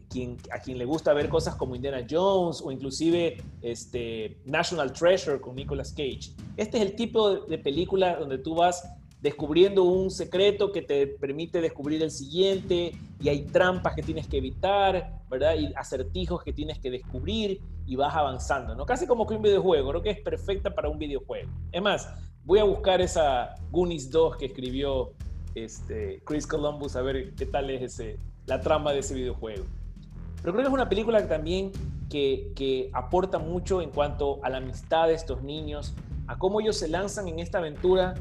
a 0.52 0.61
quien 0.61 0.79
le 0.79 0.85
gusta 0.85 1.12
ver 1.12 1.29
cosas 1.29 1.57
como 1.57 1.74
Indiana 1.74 2.07
Jones 2.09 2.62
o 2.64 2.70
inclusive 2.70 3.37
este, 3.62 4.40
National 4.44 4.92
Treasure 4.92 5.40
con 5.40 5.57
Nicolas 5.57 5.90
Cage. 5.90 6.33
Este 6.57 6.79
es 6.79 6.83
el 6.85 6.94
tipo 6.94 7.40
de 7.40 7.59
película 7.59 8.16
donde 8.16 8.38
tú 8.38 8.55
vas 8.55 8.88
descubriendo 9.20 9.85
un 9.85 10.11
secreto 10.11 10.70
que 10.70 10.83
te 10.83 11.07
permite 11.07 11.61
descubrir 11.61 12.02
el 12.02 12.11
siguiente 12.11 12.92
y 13.20 13.29
hay 13.29 13.42
trampas 13.46 13.94
que 13.94 14.02
tienes 14.02 14.29
que 14.29 14.38
evitar, 14.38 15.22
¿verdad? 15.29 15.57
Y 15.57 15.72
acertijos 15.74 16.44
que 16.44 16.52
tienes 16.52 16.79
que 16.79 16.90
descubrir 16.90 17.61
y 17.87 17.96
vas 17.96 18.14
avanzando, 18.14 18.75
¿no? 18.75 18.85
Casi 18.85 19.07
como 19.07 19.27
que 19.27 19.35
un 19.35 19.42
videojuego, 19.42 19.90
creo 19.90 20.03
que 20.03 20.11
es 20.11 20.20
perfecta 20.20 20.75
para 20.75 20.88
un 20.88 20.99
videojuego. 20.99 21.51
Es 21.72 21.83
más, 21.83 22.09
voy 22.44 22.59
a 22.59 22.64
buscar 22.64 23.01
esa 23.01 23.55
Goonies 23.70 24.11
2 24.11 24.37
que 24.37 24.46
escribió 24.46 25.12
este, 25.55 26.22
Chris 26.25 26.46
Columbus 26.46 26.96
a 26.96 27.03
ver 27.03 27.35
qué 27.35 27.46
tal 27.46 27.70
es 27.70 27.83
ese, 27.83 28.18
la 28.46 28.61
trama 28.61 28.92
de 28.92 29.01
ese 29.01 29.14
videojuego. 29.14 29.64
Pero 30.42 30.53
creo 30.53 30.64
que 30.64 30.68
es 30.68 30.75
una 30.75 30.88
película 30.88 31.22
que 31.22 31.29
también 31.29 31.72
que, 32.11 32.53
que 32.55 32.90
aporta 32.92 33.38
mucho 33.38 33.81
en 33.81 33.90
cuanto 33.90 34.40
a 34.42 34.51
la 34.51 34.59
amistad 34.59 35.09
de 35.09 35.14
estos 35.14 35.42
niños, 35.42 35.94
a 36.27 36.38
cómo 36.38 36.61
ellos 36.61 36.77
se 36.77 36.88
lanzan 36.88 37.29
en 37.29 37.38
esta 37.38 37.59
aventura 37.59 38.14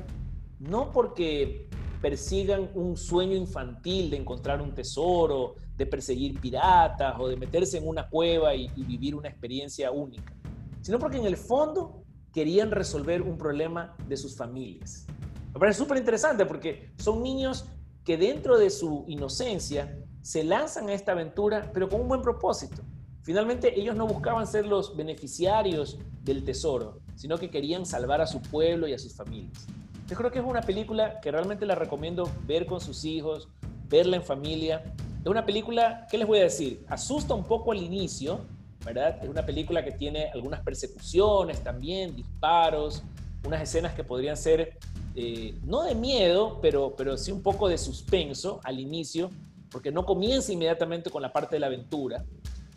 no 0.59 0.91
porque 0.91 1.67
persigan 2.01 2.69
un 2.75 2.97
sueño 2.97 3.35
infantil 3.35 4.09
de 4.09 4.17
encontrar 4.17 4.61
un 4.61 4.73
tesoro, 4.73 5.55
de 5.77 5.85
perseguir 5.85 6.39
piratas 6.39 7.15
o 7.19 7.27
de 7.27 7.35
meterse 7.35 7.77
en 7.77 7.87
una 7.87 8.09
cueva 8.09 8.55
y, 8.55 8.67
vivir 8.75 9.15
una 9.15 9.29
experiencia 9.29 9.91
única, 9.91 10.33
sino 10.81 10.99
porque 10.99 11.17
en 11.17 11.25
el 11.25 11.37
fondo 11.37 12.03
querían 12.31 12.71
resolver 12.71 13.21
un 13.21 13.37
problema 13.37 13.95
de 14.07 14.17
sus 14.17 14.35
familias. 14.35 15.05
Me 15.53 15.59
parece 15.59 15.79
súper 15.79 15.97
interesante 15.97 16.45
porque 16.45 16.91
son 16.97 17.23
niños 17.23 17.65
que 18.03 18.17
dentro 18.17 18.57
de 18.57 18.69
su 18.69 19.05
inocencia 19.07 19.97
se 20.21 20.43
lanzan 20.43 20.89
a 20.89 20.93
esta 20.93 21.13
aventura, 21.13 21.71
pero 21.73 21.87
con 21.87 22.01
un 22.01 22.07
buen 22.07 22.21
propósito. 22.21 22.81
Finalmente, 23.21 23.79
ellos 23.79 23.95
no 23.95 24.05
buscaban 24.05 24.45
ser 24.45 24.65
los 24.65 24.95
beneficiarios 24.95 25.97
del 26.23 26.43
tesoro, 26.43 26.99
sino 27.15 27.37
que 27.37 27.49
querían 27.49 27.85
salvar 27.85 28.21
a 28.21 28.27
su 28.27 28.41
pueblo 28.41 28.87
y 28.87 28.93
a 28.93 28.99
sus 28.99 29.15
familias. 29.15 29.65
Yo 30.07 30.15
creo 30.15 30.29
que 30.29 30.39
es 30.39 30.45
una 30.45 30.61
película 30.61 31.19
que 31.19 31.31
realmente 31.31 31.65
la 31.65 31.73
recomiendo 31.73 32.29
ver 32.45 32.67
con 32.67 32.79
sus 32.79 33.05
hijos, 33.05 33.49
verla 33.89 34.17
en 34.17 34.23
familia. 34.23 34.93
Es 35.25 35.31
una 35.31 35.43
película, 35.43 36.05
¿qué 36.11 36.19
les 36.19 36.27
voy 36.27 36.37
a 36.37 36.43
decir? 36.43 36.85
Asusta 36.87 37.33
un 37.33 37.45
poco 37.45 37.71
al 37.71 37.81
inicio, 37.81 38.41
¿verdad? 38.85 39.17
Es 39.23 39.27
una 39.27 39.43
película 39.43 39.83
que 39.83 39.91
tiene 39.91 40.29
algunas 40.31 40.61
persecuciones 40.61 41.63
también, 41.63 42.15
disparos, 42.15 43.01
unas 43.43 43.59
escenas 43.59 43.95
que 43.95 44.03
podrían 44.03 44.37
ser 44.37 44.77
eh, 45.15 45.55
no 45.63 45.81
de 45.81 45.95
miedo, 45.95 46.59
pero, 46.61 46.93
pero 46.95 47.17
sí 47.17 47.31
un 47.31 47.41
poco 47.41 47.67
de 47.67 47.79
suspenso 47.79 48.59
al 48.63 48.79
inicio, 48.79 49.31
porque 49.71 49.91
no 49.91 50.05
comienza 50.05 50.53
inmediatamente 50.53 51.09
con 51.09 51.23
la 51.23 51.33
parte 51.33 51.55
de 51.55 51.59
la 51.61 51.67
aventura. 51.67 52.23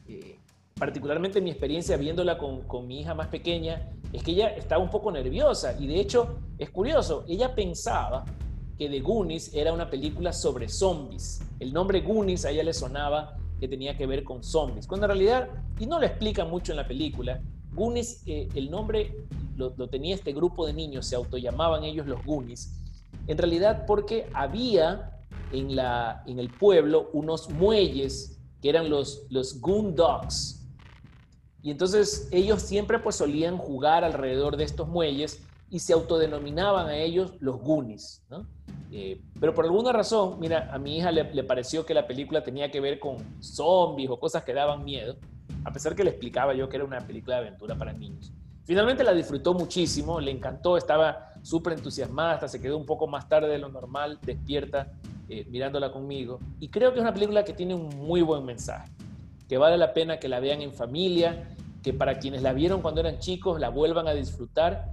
Eh, 0.08 0.38
particularmente 0.78 1.42
mi 1.42 1.50
experiencia 1.50 1.98
viéndola 1.98 2.38
con, 2.38 2.62
con 2.62 2.86
mi 2.86 3.00
hija 3.00 3.12
más 3.12 3.26
pequeña, 3.26 3.90
es 4.10 4.22
que 4.22 4.30
ella 4.30 4.48
estaba 4.56 4.82
un 4.82 4.88
poco 4.88 5.12
nerviosa 5.12 5.76
y 5.78 5.86
de 5.86 6.00
hecho 6.00 6.38
es 6.56 6.70
curioso, 6.70 7.26
ella 7.28 7.54
pensaba 7.54 8.24
que 8.78 8.88
The 8.88 9.00
Goonies 9.00 9.52
era 9.52 9.72
una 9.72 9.90
película 9.90 10.32
sobre 10.32 10.68
zombies. 10.68 11.40
El 11.58 11.72
nombre 11.72 12.00
Goonies 12.00 12.44
a 12.44 12.50
ella 12.50 12.62
le 12.62 12.72
sonaba 12.72 13.36
que 13.58 13.66
tenía 13.66 13.96
que 13.96 14.06
ver 14.06 14.22
con 14.22 14.44
zombies, 14.44 14.86
cuando 14.86 15.06
en 15.06 15.10
realidad, 15.10 15.48
y 15.80 15.86
no 15.86 15.98
lo 15.98 16.06
explica 16.06 16.44
mucho 16.44 16.72
en 16.72 16.76
la 16.76 16.86
película, 16.86 17.42
Goonies, 17.72 18.22
eh, 18.26 18.48
el 18.54 18.70
nombre 18.70 19.26
lo, 19.56 19.72
tenía 19.88 20.14
este 20.14 20.32
grupo 20.32 20.64
de 20.64 20.72
niños, 20.72 21.06
se 21.06 21.16
autollamaban 21.16 21.82
ellos 21.82 22.06
los 22.06 22.24
Goonies, 22.24 22.72
en 23.26 23.36
realidad 23.36 23.84
porque 23.84 24.30
había 24.32 25.18
en, 25.52 25.74
la, 25.74 26.22
en 26.26 26.38
el 26.38 26.50
pueblo 26.50 27.10
unos 27.12 27.50
muelles 27.50 28.38
que 28.62 28.68
eran 28.68 28.88
los, 28.88 29.26
los 29.28 29.60
Goon 29.60 29.96
Dogs, 29.96 30.64
y 31.62 31.72
entonces 31.72 32.28
ellos 32.30 32.62
siempre 32.62 33.00
pues 33.00 33.16
solían 33.16 33.58
jugar 33.58 34.04
alrededor 34.04 34.56
de 34.56 34.62
estos 34.62 34.86
muelles 34.86 35.42
y 35.68 35.80
se 35.80 35.92
autodenominaban 35.92 36.86
a 36.86 36.96
ellos 36.96 37.32
los 37.40 37.60
Goonies, 37.60 38.24
¿no? 38.30 38.46
Eh, 38.90 39.20
pero 39.38 39.54
por 39.54 39.64
alguna 39.64 39.92
razón, 39.92 40.38
mira, 40.40 40.70
a 40.72 40.78
mi 40.78 40.96
hija 40.96 41.12
le, 41.12 41.44
pareció 41.44 41.84
que 41.84 41.94
la 41.94 42.06
película 42.06 42.42
tenía 42.42 42.70
que 42.70 42.80
ver 42.80 42.98
con 42.98 43.16
zombies 43.40 44.08
o 44.10 44.18
cosas 44.18 44.44
que 44.44 44.54
daban 44.54 44.84
miedo, 44.84 45.16
a 45.64 45.72
pesar 45.72 45.94
que 45.94 46.04
le 46.04 46.10
explicaba 46.10 46.54
yo 46.54 46.68
que 46.68 46.76
era 46.76 46.84
una 46.84 47.00
película 47.00 47.36
de 47.36 47.48
aventura 47.48 47.74
para 47.74 47.92
niños. 47.92 48.32
Finalmente 48.64 49.02
la 49.02 49.12
disfrutó 49.12 49.54
muchísimo, 49.54 50.20
le 50.20 50.30
encantó, 50.30 50.76
estaba 50.76 51.32
súper 51.42 51.74
entusiasmada, 51.74 52.34
hasta 52.34 52.48
se 52.48 52.60
quedó 52.60 52.76
un 52.76 52.86
poco 52.86 53.06
más 53.06 53.28
tarde 53.28 53.48
de 53.48 53.58
lo 53.58 53.68
normal, 53.68 54.18
despierta 54.22 54.92
eh, 55.28 55.46
mirándola 55.50 55.90
conmigo. 55.90 56.38
Y 56.60 56.68
creo 56.68 56.92
que 56.92 56.98
es 56.98 57.02
una 57.02 57.12
película 57.12 57.44
que 57.44 57.52
tiene 57.52 57.74
un 57.74 57.88
muy 57.88 58.22
buen 58.22 58.44
mensaje, 58.44 58.90
que 59.48 59.58
vale 59.58 59.76
la 59.76 59.92
pena 59.92 60.18
que 60.18 60.28
la 60.28 60.40
vean 60.40 60.62
en 60.62 60.72
familia, 60.72 61.48
que 61.82 61.92
para 61.92 62.18
quienes 62.18 62.42
la 62.42 62.52
vieron 62.52 62.82
cuando 62.82 63.00
eran 63.00 63.18
chicos 63.18 63.60
la 63.60 63.68
vuelvan 63.68 64.08
a 64.08 64.12
disfrutar. 64.12 64.92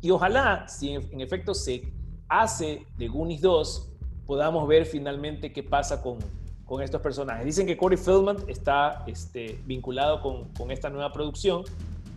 Y 0.00 0.10
ojalá, 0.10 0.66
si 0.68 0.94
en, 0.94 1.20
efecto 1.20 1.54
se 1.54 1.92
hace 2.30 2.86
de 2.96 3.08
Goonies 3.08 3.42
2, 3.42 3.90
podamos 4.26 4.66
ver 4.66 4.86
finalmente 4.86 5.52
qué 5.52 5.62
pasa 5.62 6.00
con, 6.00 6.18
con 6.64 6.82
estos 6.82 7.00
personajes. 7.00 7.44
Dicen 7.44 7.66
que 7.66 7.76
Corey 7.76 7.98
Feldman 7.98 8.36
está 8.46 9.02
este, 9.06 9.60
vinculado 9.66 10.22
con, 10.22 10.44
con, 10.54 10.70
esta 10.70 10.88
nueva 10.88 11.12
producción 11.12 11.64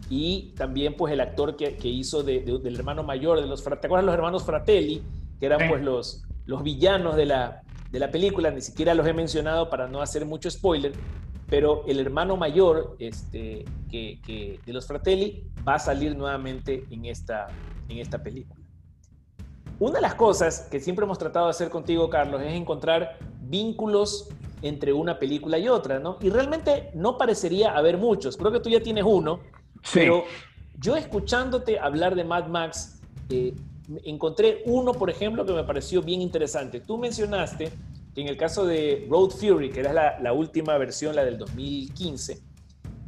y 0.10 0.54
también 0.56 0.95
pues 0.95 1.12
el 1.12 1.19
actor 1.19 1.58
que, 1.58 1.76
que 1.76 1.88
hizo 1.88 2.21
del 2.23 2.76
hermano 2.76 3.04
mayor 3.04 3.41
de 3.41 3.47
los... 3.47 3.63
¿Te 3.63 3.71
acuerdas 3.73 4.06
los 4.06 4.13
hermanos 4.13 4.43
Fratelli? 4.43 5.02
Que 5.39 5.47
eran 5.47 5.67
pues 5.67 5.82
los, 5.82 6.23
los 6.45 6.62
villanos 6.63 7.15
de 7.15 7.26
la, 7.26 7.63
de 7.91 7.99
la 7.99 8.12
película, 8.12 8.52
ni 8.52 8.62
siquiera 8.62 8.93
los 8.93 9.08
he 9.08 9.13
mencionado 9.13 9.69
para 9.69 9.88
no 9.88 10.02
hacer 10.02 10.26
mucho 10.26 10.49
spoiler, 10.52 10.93
pero 11.49 11.84
el 11.88 11.99
hermano 11.99 12.38
mayor 12.38 12.95
este, 12.99 13.65
que, 13.89 14.60
de 14.65 14.73
los 14.73 14.88
Fratelli 14.88 15.43
va 15.67 15.76
a 15.76 15.80
salir 15.80 16.15
nuevamente 16.15 16.86
en 16.89 17.06
esta, 17.06 17.47
en 17.89 17.97
esta 17.97 18.21
película. 18.21 18.62
Una 19.84 19.96
de 19.96 20.02
las 20.02 20.15
cosas 20.15 20.62
que 20.72 20.80
siempre 20.80 21.04
hemos 21.04 21.17
tratado 21.17 21.48
de 21.48 21.52
hacer 21.52 21.69
contigo, 21.69 22.10
Carlos, 22.10 22.41
es 22.41 22.54
encontrar 22.54 23.17
vínculos 23.41 24.30
entre 24.62 24.93
una 24.93 25.19
película 25.19 25.58
y 25.58 25.67
otra, 25.67 26.00
¿no? 26.00 26.17
Y 26.22 26.30
realmente 26.30 26.89
no 26.93 27.17
parecería 27.17 27.76
haber 27.76 27.98
muchos. 27.98 28.38
Creo 28.38 28.50
que 28.50 28.62
tú 28.62 28.69
ya 28.69 28.82
tienes 28.82 29.04
uno, 29.06 29.41
pero 29.93 30.24
yo 30.80 30.96
escuchándote 30.96 31.80
hablar 31.80 32.15
de 32.15 32.24
Mad 32.24 32.48
Max, 32.48 33.02
eh, 33.30 33.56
encontré 34.06 34.63
uno, 34.67 34.93
por 34.93 35.10
ejemplo, 35.10 35.46
que 35.46 35.52
me 35.52 35.65
pareció 35.65 36.02
bien 36.02 36.22
interesante. 36.22 36.80
Tú 36.80 36.98
mencionaste 36.98 37.69
que 38.15 38.22
en 38.22 38.30
el 38.30 38.38
caso 38.38 38.65
de 38.65 39.06
Road 39.10 39.32
Fury, 39.32 39.69
que 39.69 39.82
era 39.82 40.17
la, 40.17 40.32
última 40.32 40.78
versión, 40.78 41.13
la 41.13 41.26
del 41.26 41.38
2015, 41.38 42.41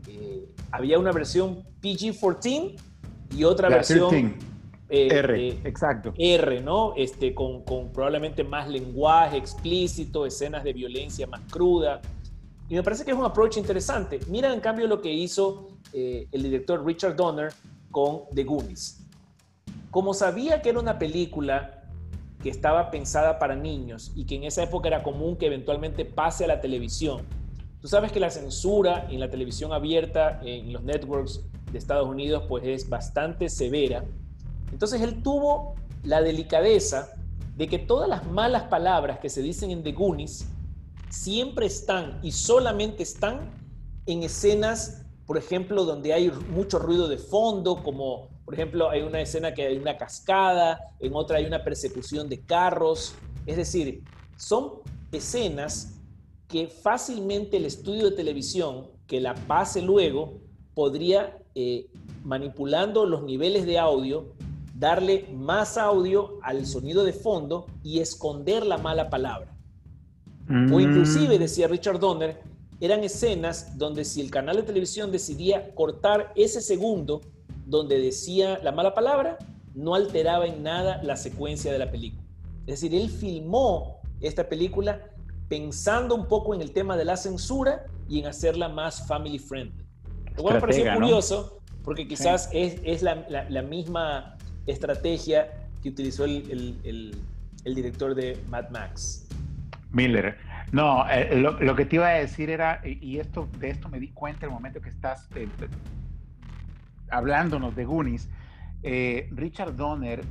eh, 0.09 0.49
había 0.71 0.99
una 0.99 1.13
versión 1.13 1.63
PG-14 1.81 2.75
y 3.33 3.45
otra 3.45 3.69
versión 3.69 4.54
eh, 4.89 5.08
R, 5.12 5.48
eh, 5.48 5.60
exacto. 5.63 6.13
R, 6.17 6.62
¿no? 6.62 6.93
Este, 6.95 7.34
con, 7.34 7.63
con, 7.63 7.91
probablemente 7.91 8.43
más 8.43 8.69
lenguaje 8.69 9.38
explícito, 9.38 10.26
escenas 10.26 10.63
de 10.63 10.74
violencia 10.74 11.28
más 11.28 11.41
cruda. 11.50 12.02
Y 12.69 12.76
me 12.76 12.84
parece 12.84 13.06
que 13.06 13.12
es 13.12 13.17
un 13.17 13.26
approach 13.26 13.58
interesante. 13.58 14.19
Mira 14.28 14.54
en 14.54 14.60
cambio 14.60 14.88
lo 14.88 15.02
que 15.02 15.12
hizo 15.12 15.67
el 15.93 16.43
director 16.43 16.86
Richard 16.86 17.15
Donner 17.15 17.54
con 17.91 18.24
The 18.34 18.43
Goonies. 18.43 19.06
Como 19.89 20.13
sabía 20.13 20.62
que 20.62 20.69
era 20.69 20.80
una 20.80 21.00
película 21.00 21.86
que 22.43 22.50
estaba 22.50 22.91
pensada 22.91 23.39
para 23.39 23.56
niños 23.56 24.12
y 24.15 24.26
que 24.26 24.36
en 24.36 24.43
esa 24.43 24.62
época 24.62 24.88
era 24.89 25.02
común 25.02 25.38
que 25.38 25.45
eventualmente 25.45 26.06
pase 26.06 26.43
a 26.43 26.48
la 26.48 26.62
televisión, 26.62 27.21
tú 27.82 27.88
sabes 27.88 28.12
que 28.12 28.19
la 28.19 28.30
censura 28.30 29.08
en 29.10 29.19
la 29.19 29.30
televisión 29.30 29.74
abierta, 29.74 30.41
en 30.43 30.74
los 30.74 30.84
networks 30.84 31.43
de 31.71 31.78
Estados 31.78 32.08
Unidos, 32.08 32.43
pues 32.48 32.65
es 32.65 32.89
bastante 32.89 33.48
severa. 33.50 34.04
Entonces 34.71 35.01
él 35.01 35.21
tuvo 35.23 35.75
la 36.04 36.21
delicadeza 36.21 37.10
de 37.56 37.67
que 37.67 37.80
todas 37.80 38.10
las 38.10 38.25
malas 38.25 38.63
palabras 38.63 39.19
que 39.19 39.30
se 39.30 39.41
dicen 39.41 39.71
en 39.71 39.84
The 39.84 39.93
Goonies 39.93 40.45
siempre 41.10 41.65
están 41.65 42.19
y 42.21 42.32
solamente 42.32 43.04
están 43.04 43.51
en 44.06 44.23
escenas, 44.23 45.04
por 45.25 45.38
ejemplo, 45.38 45.86
donde 45.86 46.13
hay 46.13 46.32
mucho 46.49 46.80
ruido 46.80 47.08
de 47.08 47.17
fondo, 47.17 47.82
como 47.82 48.28
por 48.45 48.54
ejemplo, 48.54 48.91
hay 48.91 49.01
una 49.01 49.19
escena 49.21 49.56
que 49.56 49.65
hay 49.65 49.78
una 49.78 49.97
cascada, 49.97 50.80
en 50.99 51.15
otra 51.15 51.39
hay 51.39 51.45
una 51.45 51.63
persecución 51.63 52.30
de 52.30 52.41
carros. 52.41 53.15
Es 53.47 53.58
decir, 53.58 54.04
son 54.38 54.73
escenas 55.12 55.95
que 56.47 56.67
fácilmente 56.67 57.58
el 57.58 57.65
estudio 57.65 58.12
de 58.12 58.15
televisión 58.15 58.88
que 59.08 59.19
la 59.19 59.34
pase 59.34 59.82
luego 59.82 60.34
podría, 60.75 61.39
eh, 61.56 61.88
manipulando 62.23 63.08
los 63.08 63.23
niveles 63.23 63.65
de 63.65 63.80
audio, 63.80 64.28
darle 64.75 65.27
más 65.33 65.77
audio 65.77 66.38
al 66.43 66.65
sonido 66.65 67.03
de 67.03 67.13
fondo 67.13 67.65
y 67.81 67.99
esconder 67.99 68.65
la 68.65 68.77
mala 68.77 69.09
palabra. 69.09 69.47
O 70.49 70.53
mm. 70.53 70.79
inclusive, 70.79 71.39
decía 71.39 71.67
Richard 71.67 71.99
Donner, 71.99 72.41
eran 72.81 73.03
escenas 73.03 73.77
donde 73.77 74.03
si 74.03 74.21
el 74.21 74.29
canal 74.29 74.57
de 74.57 74.63
televisión 74.63 75.11
decidía 75.11 75.73
cortar 75.73 76.33
ese 76.35 76.61
segundo 76.61 77.21
donde 77.65 77.99
decía 77.99 78.59
la 78.61 78.71
mala 78.71 78.93
palabra, 78.93 79.38
no 79.73 79.95
alteraba 79.95 80.45
en 80.45 80.61
nada 80.61 81.01
la 81.03 81.15
secuencia 81.15 81.71
de 81.71 81.79
la 81.79 81.89
película. 81.89 82.23
Es 82.67 82.81
decir, 82.81 82.93
él 82.93 83.09
filmó 83.09 84.01
esta 84.21 84.47
película 84.47 85.09
pensando 85.47 86.15
un 86.15 86.27
poco 86.27 86.53
en 86.53 86.61
el 86.61 86.71
tema 86.71 86.97
de 86.97 87.05
la 87.05 87.17
censura 87.17 87.85
y 88.09 88.19
en 88.19 88.27
hacerla 88.27 88.69
más 88.69 89.07
family 89.07 89.39
friendly. 89.39 89.85
Lo 90.35 90.43
cual 90.43 90.55
me 90.55 90.61
pareció 90.61 90.93
curioso 90.93 91.59
porque 91.83 92.07
quizás 92.07 92.49
es, 92.51 93.03
la, 93.03 93.61
misma 93.61 94.38
estrategia 94.67 95.51
que 95.82 95.89
utilizó 95.89 96.25
el, 96.25 97.15
director 97.63 98.15
de 98.15 98.38
Mad 98.49 98.69
Max. 98.69 99.28
Miller. 99.91 100.38
No, 100.71 101.08
eh, 101.10 101.38
lo, 101.38 101.75
que 101.75 101.86
te 101.86 101.97
iba 101.97 102.08
a 102.08 102.13
decir 102.13 102.49
era, 102.49 102.82
y 102.84 103.19
esto 103.19 103.47
de 103.60 103.69
esto 103.69 103.88
me 103.88 103.99
di 103.99 104.10
cuenta 104.10 104.45
el 104.45 104.51
momento 104.51 104.82
que 104.82 104.89
estás 104.89 105.30
eh, 105.36 105.47
hablándonos 107.10 107.75
de 107.75 107.86
Goonies, 107.86 108.28
eh, 108.84 109.30
Richard 109.32 109.75
Donner 109.75 110.23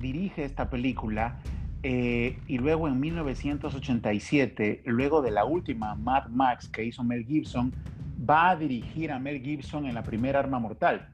dirige 0.00 0.44
esta 0.44 0.68
película 0.68 1.38
y 1.82 2.58
luego 2.58 2.88
en 2.88 3.00
1987, 3.00 4.82
luego 4.84 5.22
de 5.22 5.30
la 5.30 5.46
última 5.46 5.94
Mad 5.94 6.28
Max 6.28 6.68
que 6.68 6.84
hizo 6.84 7.02
Mel 7.02 7.24
Gibson, 7.24 7.72
va 8.28 8.50
a 8.50 8.56
dirigir 8.56 9.10
a 9.10 9.18
Mel 9.18 9.40
Gibson 9.40 9.86
en 9.86 9.94
la 9.94 10.02
primera 10.02 10.40
Arma 10.40 10.58
Mortal. 10.58 11.08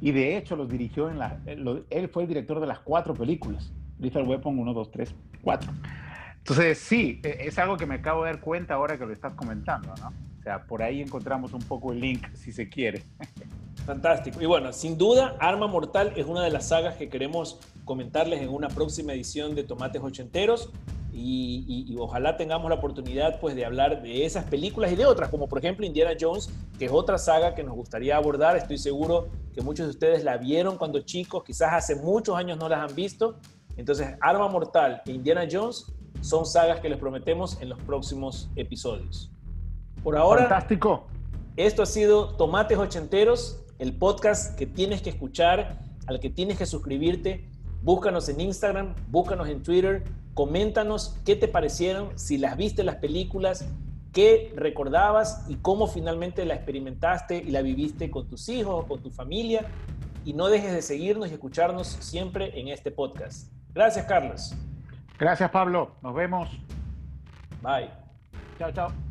Y 0.00 0.12
de 0.12 0.36
hecho 0.36 0.56
los 0.56 0.68
dirigió 0.68 1.10
en 1.10 1.18
la... 1.18 1.38
él 1.46 2.08
fue 2.08 2.22
el 2.22 2.28
director 2.28 2.60
de 2.60 2.66
las 2.66 2.78
cuatro 2.80 3.14
películas. 3.14 3.72
Lethal 3.98 4.26
Weapon 4.26 4.58
1, 4.58 4.72
2, 4.72 4.90
3, 4.90 5.14
4. 5.42 5.72
Entonces 6.38 6.78
sí, 6.78 7.20
e, 7.22 7.46
es 7.46 7.58
algo 7.58 7.76
que 7.76 7.86
me 7.86 7.96
acabo 7.96 8.24
de 8.24 8.32
dar 8.32 8.40
cuenta 8.40 8.74
ahora 8.74 8.98
que 8.98 9.04
lo 9.04 9.12
estás 9.12 9.34
comentando, 9.34 9.94
¿no? 10.00 10.08
O 10.08 10.42
sea, 10.42 10.64
por 10.64 10.82
ahí 10.82 11.02
encontramos 11.02 11.52
un 11.52 11.60
poco 11.60 11.92
el 11.92 12.00
link, 12.00 12.26
si 12.34 12.50
se 12.50 12.68
quiere. 12.68 13.02
Fantástico. 13.84 14.40
Y 14.40 14.46
bueno, 14.46 14.72
sin 14.72 14.96
duda, 14.96 15.36
Arma 15.38 15.66
Mortal 15.66 16.12
es 16.16 16.26
una 16.26 16.42
de 16.42 16.50
las 16.50 16.68
sagas 16.68 16.96
que 16.96 17.08
queremos 17.08 17.60
comentarles 17.84 18.40
en 18.40 18.48
una 18.48 18.68
próxima 18.68 19.12
edición 19.12 19.54
de 19.54 19.64
Tomates 19.64 20.02
Ochenteros. 20.02 20.70
Y, 21.12 21.96
ojalá 21.98 22.36
tengamos 22.36 22.70
la 22.70 22.76
oportunidad 22.76 23.40
pues, 23.40 23.54
de 23.54 23.64
hablar 23.64 24.02
de 24.02 24.24
esas 24.24 24.44
películas 24.44 24.92
y 24.92 24.96
de 24.96 25.06
otras, 25.06 25.28
como 25.28 25.48
por 25.48 25.58
ejemplo 25.58 25.84
Indiana 25.84 26.12
Jones, 26.18 26.48
que 26.78 26.86
es 26.86 26.92
otra 26.92 27.18
saga 27.18 27.54
que 27.54 27.62
nos 27.62 27.74
gustaría 27.74 28.16
abordar. 28.16 28.56
Estoy 28.56 28.78
seguro 28.78 29.28
que 29.52 29.60
muchos 29.60 29.86
de 29.86 29.90
ustedes 29.90 30.24
la 30.24 30.36
vieron 30.38 30.78
cuando 30.78 31.00
chicos, 31.00 31.42
quizás 31.44 31.72
hace 31.72 31.96
muchos 31.96 32.36
años 32.36 32.58
no 32.58 32.68
las 32.68 32.88
han 32.88 32.94
visto. 32.94 33.36
Entonces, 33.76 34.14
Arma 34.20 34.48
Mortal 34.48 35.02
e 35.06 35.12
Indiana 35.12 35.46
Jones 35.50 35.86
son 36.20 36.46
sagas 36.46 36.80
que 36.80 36.88
les 36.88 36.98
prometemos 36.98 37.60
en 37.60 37.70
los 37.70 37.78
próximos 37.82 38.50
episodios. 38.56 39.30
Por 40.02 40.16
ahora. 40.16 40.42
Fantástico. 40.42 41.06
Esto 41.56 41.82
ha 41.82 41.86
sido 41.86 42.36
Tomates 42.36 42.78
Ochenteros, 42.78 43.64
el 43.78 43.96
podcast 43.96 44.56
que 44.56 44.66
tienes 44.66 45.02
que 45.02 45.10
escuchar, 45.10 45.78
al 46.06 46.20
que 46.20 46.30
tienes 46.30 46.56
que 46.58 46.66
suscribirte. 46.66 47.48
Búscanos 47.82 48.28
en 48.28 48.40
Instagram, 48.40 48.94
búscanos 49.08 49.48
en 49.48 49.62
Twitter, 49.62 50.04
coméntanos 50.40 51.20
qué 51.26 51.36
te 51.36 51.48
parecieron, 51.48 52.18
si 52.18 52.38
las 52.38 52.56
viste 52.56 52.82
las 52.82 52.96
películas, 52.96 53.68
qué 54.10 54.54
recordabas 54.56 55.44
y 55.50 55.56
cómo 55.56 55.86
finalmente 55.86 56.46
la 56.46 56.54
experimentaste 56.54 57.36
y 57.36 57.50
la 57.50 57.60
viviste 57.60 58.10
con 58.10 58.26
tus 58.26 58.48
hijos 58.48 58.84
o 58.84 58.88
con 58.88 59.02
tu 59.02 59.10
familia. 59.10 59.66
Y 60.24 60.32
no 60.32 60.48
dejes 60.48 60.72
de 60.72 60.80
seguirnos 60.80 61.28
y 61.28 61.34
escucharnos 61.34 61.88
siempre 61.88 62.58
en 62.58 62.68
este 62.68 62.90
podcast. 62.90 63.52
Gracias, 63.74 64.06
Carlos. 64.06 64.54
Gracias, 65.18 65.50
Pablo. 65.50 65.90
Nos 66.00 66.14
vemos. 66.14 66.48
Bye. 67.60 67.90
Chao, 68.58 68.72
chao. 68.72 69.09